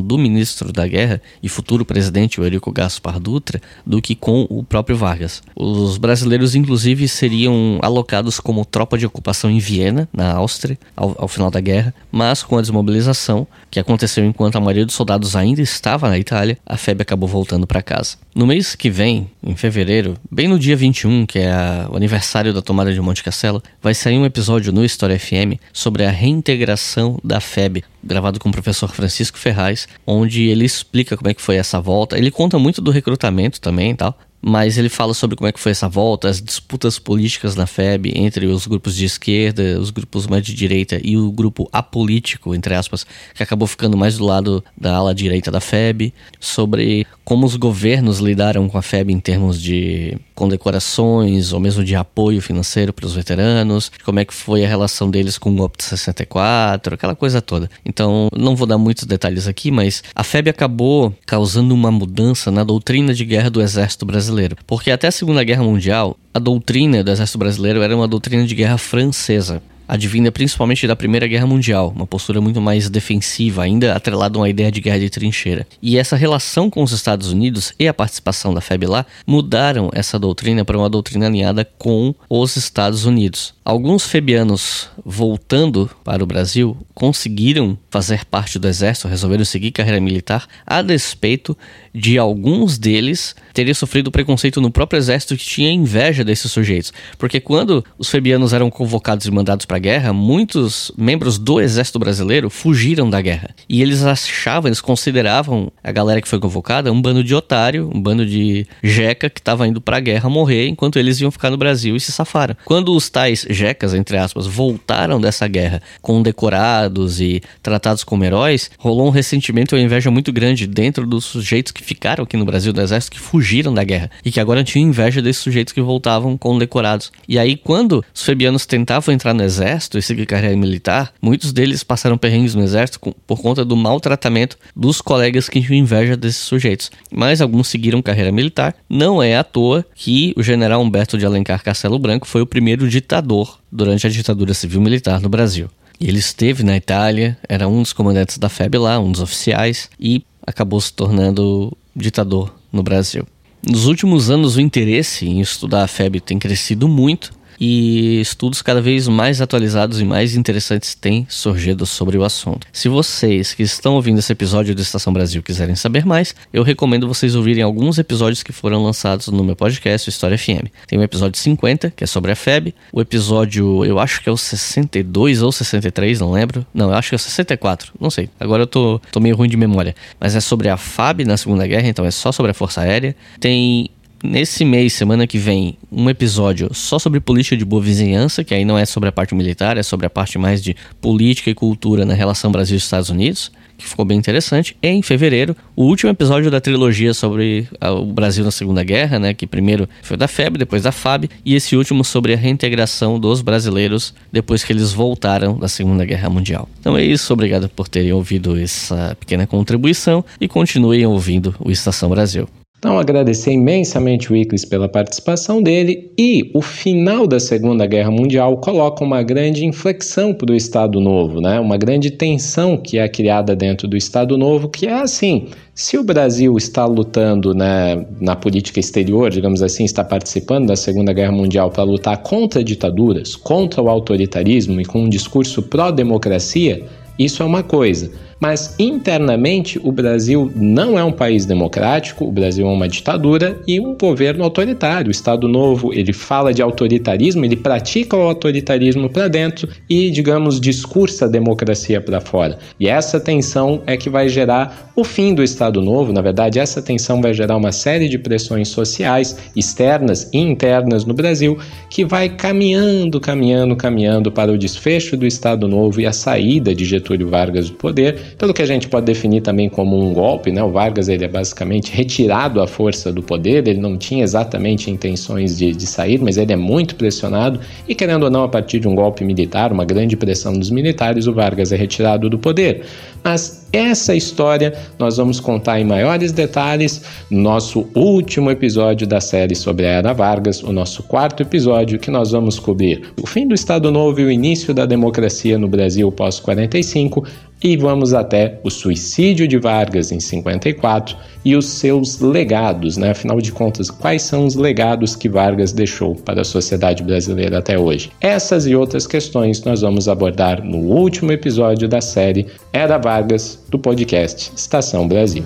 [0.00, 4.96] do ministro da Guerra e futuro presidente, Eurico Gaspar Dutra, do que com o próprio
[4.96, 5.42] Vargas.
[5.56, 11.28] Os brasileiros, inclusive, seriam alocados como tropa de ocupação em Viena, na Áustria, ao, ao
[11.28, 15.60] final da guerra, mas com a desmobilização, que aconteceu enquanto a maioria dos soldados ainda
[15.60, 18.16] estava na Itália, a FEB acabou voltando para casa.
[18.32, 22.52] No mês que vem, em fevereiro, bem no dia 21, que é a, o aniversário
[22.52, 27.18] da tomada de Monte Castelo, vai sair um episódio no História FM sobre a reintegração
[27.22, 31.56] da FEB gravado com o professor Francisco Ferraz, onde ele explica como é que foi
[31.56, 32.16] essa volta.
[32.16, 34.18] Ele conta muito do recrutamento também e tal,
[34.48, 38.12] mas ele fala sobre como é que foi essa volta, as disputas políticas na FEB
[38.14, 42.72] entre os grupos de esquerda, os grupos mais de direita e o grupo apolítico, entre
[42.72, 47.56] aspas, que acabou ficando mais do lado da ala direita da FEB, sobre como os
[47.56, 53.04] governos lidaram com a FEB em termos de condecorações ou mesmo de apoio financeiro para
[53.04, 57.16] os veteranos, como é que foi a relação deles com o golpe de 64, aquela
[57.16, 57.68] coisa toda.
[57.84, 62.62] Então, não vou dar muitos detalhes aqui, mas a FEB acabou causando uma mudança na
[62.62, 64.35] doutrina de guerra do exército brasileiro,
[64.66, 68.54] porque até a Segunda Guerra Mundial, a doutrina do exército brasileiro era uma doutrina de
[68.54, 74.36] guerra francesa advinda principalmente da Primeira Guerra Mundial, uma postura muito mais defensiva, ainda atrelada
[74.38, 75.66] a uma ideia de guerra de trincheira.
[75.80, 80.18] E essa relação com os Estados Unidos e a participação da FEB lá mudaram essa
[80.18, 83.54] doutrina para uma doutrina alinhada com os Estados Unidos.
[83.66, 90.46] Alguns febianos voltando para o Brasil conseguiram fazer parte do exército, resolveram seguir carreira militar,
[90.64, 91.58] a despeito
[91.92, 96.92] de alguns deles terem sofrido preconceito no próprio exército que tinha inveja desses sujeitos.
[97.18, 101.98] Porque quando os febianos eram convocados e mandados para a guerra, muitos membros do exército
[101.98, 103.50] brasileiro fugiram da guerra.
[103.68, 108.00] E eles achavam, eles consideravam a galera que foi convocada um bando de otário, um
[108.00, 111.56] bando de jeca que estava indo para a guerra morrer, enquanto eles iam ficar no
[111.56, 112.56] Brasil e se safaram.
[112.64, 119.06] Quando os tais jecas, entre aspas, voltaram dessa guerra condecorados e tratados como heróis, rolou
[119.06, 122.72] um ressentimento e uma inveja muito grande dentro dos sujeitos que ficaram aqui no Brasil
[122.72, 126.36] do exército, que fugiram da guerra e que agora tinham inveja desses sujeitos que voltavam
[126.36, 127.12] condecorados.
[127.28, 131.82] E aí, quando os febianos tentavam entrar no exército e seguir carreira militar, muitos deles
[131.82, 136.90] passaram perrengues no exército por conta do maltratamento dos colegas que tinham inveja desses sujeitos.
[137.10, 138.74] Mas alguns seguiram carreira militar.
[138.88, 142.88] Não é à toa que o general Humberto de Alencar Castelo Branco foi o primeiro
[142.88, 145.68] ditador durante a ditadura civil-militar no Brasil.
[146.00, 150.24] Ele esteve na Itália, era um dos comandantes da FEB lá, um dos oficiais, e
[150.46, 153.26] acabou se tornando ditador no Brasil.
[153.66, 158.80] Nos últimos anos, o interesse em estudar a FEB tem crescido muito e estudos cada
[158.80, 162.66] vez mais atualizados e mais interessantes têm surgido sobre o assunto.
[162.72, 167.08] Se vocês que estão ouvindo esse episódio do Estação Brasil quiserem saber mais, eu recomendo
[167.08, 170.68] vocês ouvirem alguns episódios que foram lançados no meu podcast, História FM.
[170.86, 174.32] Tem o episódio 50, que é sobre a FEB, o episódio, eu acho que é
[174.32, 176.66] o 62 ou 63, não lembro.
[176.72, 178.28] Não, eu acho que é o 64, não sei.
[178.38, 179.94] Agora eu tô, tô meio ruim de memória.
[180.20, 183.14] Mas é sobre a FAB na Segunda Guerra, então é só sobre a Força Aérea.
[183.40, 183.90] Tem
[184.22, 188.64] nesse mês, semana que vem, um episódio só sobre política de boa vizinhança, que aí
[188.64, 192.04] não é sobre a parte militar, é sobre a parte mais de política e cultura
[192.04, 194.76] na relação Brasil-Estados Unidos, que ficou bem interessante.
[194.82, 199.34] E em fevereiro, o último episódio da trilogia sobre o Brasil na Segunda Guerra, né,
[199.34, 203.42] que primeiro foi da FEB, depois da FAB, e esse último sobre a reintegração dos
[203.42, 206.68] brasileiros depois que eles voltaram da Segunda Guerra Mundial.
[206.80, 212.08] Então é isso, obrigado por terem ouvido essa pequena contribuição e continuem ouvindo o Estação
[212.08, 212.48] Brasil.
[212.86, 218.58] Então, agradecer imensamente o Iclis pela participação dele e o final da Segunda Guerra Mundial
[218.58, 221.58] coloca uma grande inflexão para o Estado Novo, né?
[221.58, 226.04] uma grande tensão que é criada dentro do Estado Novo, que é assim, se o
[226.04, 231.72] Brasil está lutando né, na política exterior, digamos assim, está participando da Segunda Guerra Mundial
[231.72, 236.84] para lutar contra ditaduras, contra o autoritarismo e com um discurso pró-democracia,
[237.18, 238.12] isso é uma coisa.
[238.40, 243.80] Mas internamente o Brasil não é um país democrático, o Brasil é uma ditadura e
[243.80, 245.08] um governo autoritário.
[245.08, 250.60] O Estado Novo ele fala de autoritarismo, ele pratica o autoritarismo para dentro e, digamos,
[250.60, 252.58] discursa a democracia para fora.
[252.78, 256.12] E essa tensão é que vai gerar o fim do Estado Novo.
[256.12, 261.14] Na verdade, essa tensão vai gerar uma série de pressões sociais externas e internas no
[261.14, 261.58] Brasil
[261.88, 266.84] que vai caminhando, caminhando, caminhando para o desfecho do Estado Novo e a saída de
[266.84, 270.62] Getúlio Vargas do poder, pelo que a gente pode definir também como um golpe, né?
[270.62, 275.56] O Vargas ele é basicamente retirado à força do poder, ele não tinha exatamente intenções
[275.58, 278.88] de, de sair, mas ele é muito pressionado e querendo ou não a partir de
[278.88, 282.82] um golpe militar, uma grande pressão dos militares, o Vargas é retirado do poder.
[283.22, 289.54] Mas essa história nós vamos contar em maiores detalhes no nosso último episódio da série
[289.54, 293.54] sobre a Era Vargas, o nosso quarto episódio, que nós vamos cobrir o fim do
[293.54, 297.26] Estado Novo e o início da democracia no Brasil pós-45,
[297.66, 303.10] e vamos até o suicídio de Vargas em 54 e os seus legados, né?
[303.10, 307.76] Afinal de contas, quais são os legados que Vargas deixou para a sociedade brasileira até
[307.76, 308.12] hoje?
[308.20, 313.80] Essas e outras questões nós vamos abordar no último episódio da série Era Vargas do
[313.80, 315.42] podcast Estação Brasil.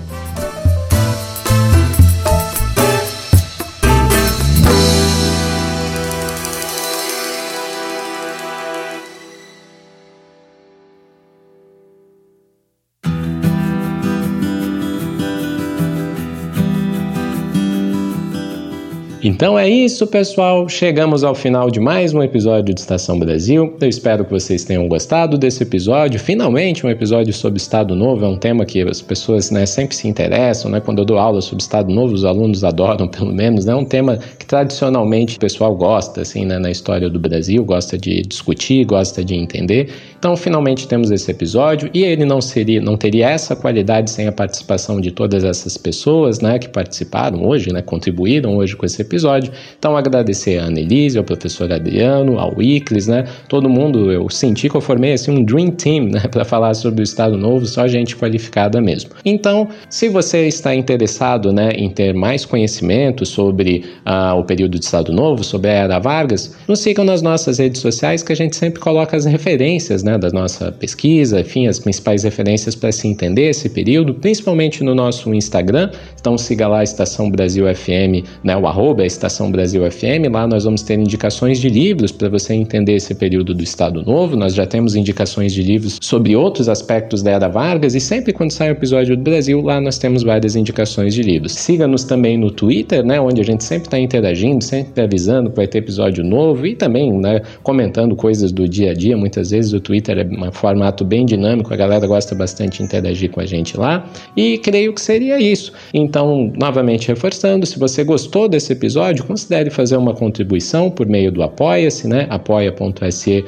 [19.23, 20.67] Então é isso, pessoal.
[20.67, 23.77] Chegamos ao final de mais um episódio de Estação Brasil.
[23.79, 26.19] Eu espero que vocês tenham gostado desse episódio.
[26.19, 28.25] Finalmente, um episódio sobre Estado Novo.
[28.25, 30.71] É um tema que as pessoas né, sempre se interessam.
[30.71, 30.79] Né?
[30.79, 33.67] Quando eu dou aula sobre Estado Novo, os alunos adoram, pelo menos.
[33.67, 33.75] É né?
[33.75, 38.23] um tema que tradicionalmente o pessoal gosta assim, né, na história do Brasil, gosta de
[38.23, 39.91] discutir, gosta de entender.
[40.21, 44.31] Então, finalmente temos esse episódio e ele não seria, não teria essa qualidade sem a
[44.31, 49.51] participação de todas essas pessoas, né, que participaram hoje, né, contribuíram hoje com esse episódio.
[49.79, 54.11] Então, agradecer a Ana Elise, ao professor Adriano, ao Iclis, né, todo mundo.
[54.11, 57.35] Eu senti que eu formei assim um dream team, né, para falar sobre o Estado
[57.35, 59.09] Novo, só gente qualificada mesmo.
[59.25, 64.85] Então, se você está interessado, né, em ter mais conhecimento sobre uh, o período de
[64.85, 68.55] Estado Novo, sobre a Era Vargas, nos sigam nas nossas redes sociais que a gente
[68.55, 73.07] sempre coloca as referências, né né, da nossa pesquisa, enfim, as principais referências para se
[73.07, 75.89] entender esse período, principalmente no nosso Instagram.
[76.19, 80.31] Então siga lá a Estação Brasil FM, né, o arroba é Estação Brasil FM.
[80.31, 84.35] Lá nós vamos ter indicações de livros para você entender esse período do Estado Novo.
[84.35, 88.51] Nós já temos indicações de livros sobre outros aspectos da Era Vargas e sempre quando
[88.51, 91.53] sai um episódio do Brasil, lá nós temos várias indicações de livros.
[91.53, 95.67] Siga-nos também no Twitter, né, onde a gente sempre está interagindo, sempre avisando que vai
[95.67, 99.15] ter episódio novo e também né, comentando coisas do dia a dia.
[99.15, 102.83] Muitas vezes o Twitter Twitter é um formato bem dinâmico, a galera gosta bastante de
[102.83, 104.05] interagir com a gente lá.
[104.35, 105.71] E creio que seria isso.
[105.93, 111.43] Então, novamente reforçando, se você gostou desse episódio, considere fazer uma contribuição por meio do
[111.43, 112.27] Apoia-se, né?
[112.29, 113.45] apoia.se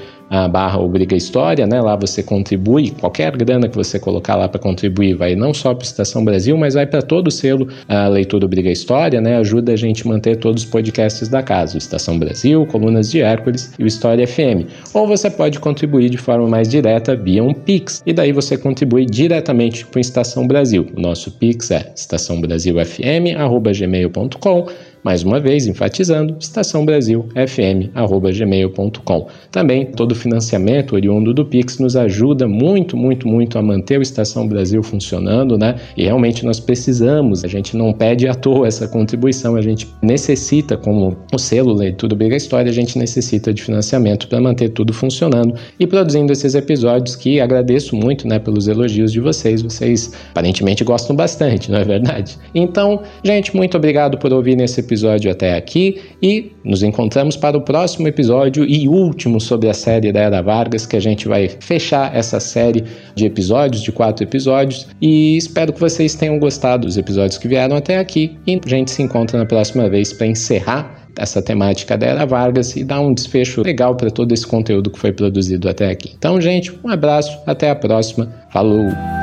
[0.52, 1.80] barra Obriga História, né?
[1.82, 5.86] Lá você contribui, qualquer grana que você colocar lá para contribuir vai não só para
[5.86, 9.38] Estação Brasil, mas vai para todo o selo a Leitura Obriga História, né?
[9.38, 13.22] Ajuda a gente a manter todos os podcasts da casa, o Estação Brasil, Colunas de
[13.22, 14.66] Hércules e o História FM.
[14.94, 19.06] Ou você pode contribuir de forma mais direta via um Pix, e daí você contribui
[19.06, 20.88] diretamente com Estação Brasil.
[20.96, 24.68] O nosso Pix é estaçãobrasilfm@gmail.com
[25.04, 29.28] mais uma vez, enfatizando, estaçãobrasilfm.gmail.com.
[29.52, 34.02] Também todo o financiamento oriundo do Pix nos ajuda muito, muito, muito a manter o
[34.02, 35.76] Estação Brasil funcionando, né?
[35.98, 40.78] E realmente nós precisamos, a gente não pede à toa essa contribuição, a gente necessita,
[40.78, 45.54] como o selo Leitura Briga História, a gente necessita de financiamento para manter tudo funcionando
[45.78, 49.62] e produzindo esses episódios que agradeço muito, né, pelos elogios de vocês.
[49.62, 52.38] Vocês aparentemente gostam bastante, não é verdade?
[52.56, 57.58] Então, gente, muito obrigado por ouvir nesse episódio episódio até aqui e nos encontramos para
[57.58, 61.50] o próximo episódio e último sobre a série da Era Vargas, que a gente vai
[61.50, 62.84] fechar essa série
[63.16, 67.76] de episódios, de quatro episódios, e espero que vocês tenham gostado dos episódios que vieram
[67.76, 72.08] até aqui e a gente se encontra na próxima vez para encerrar essa temática da
[72.08, 75.90] Era Vargas e dar um desfecho legal para todo esse conteúdo que foi produzido até
[75.90, 76.14] aqui.
[76.18, 78.32] Então, gente, um abraço, até a próxima.
[78.52, 79.23] Falou!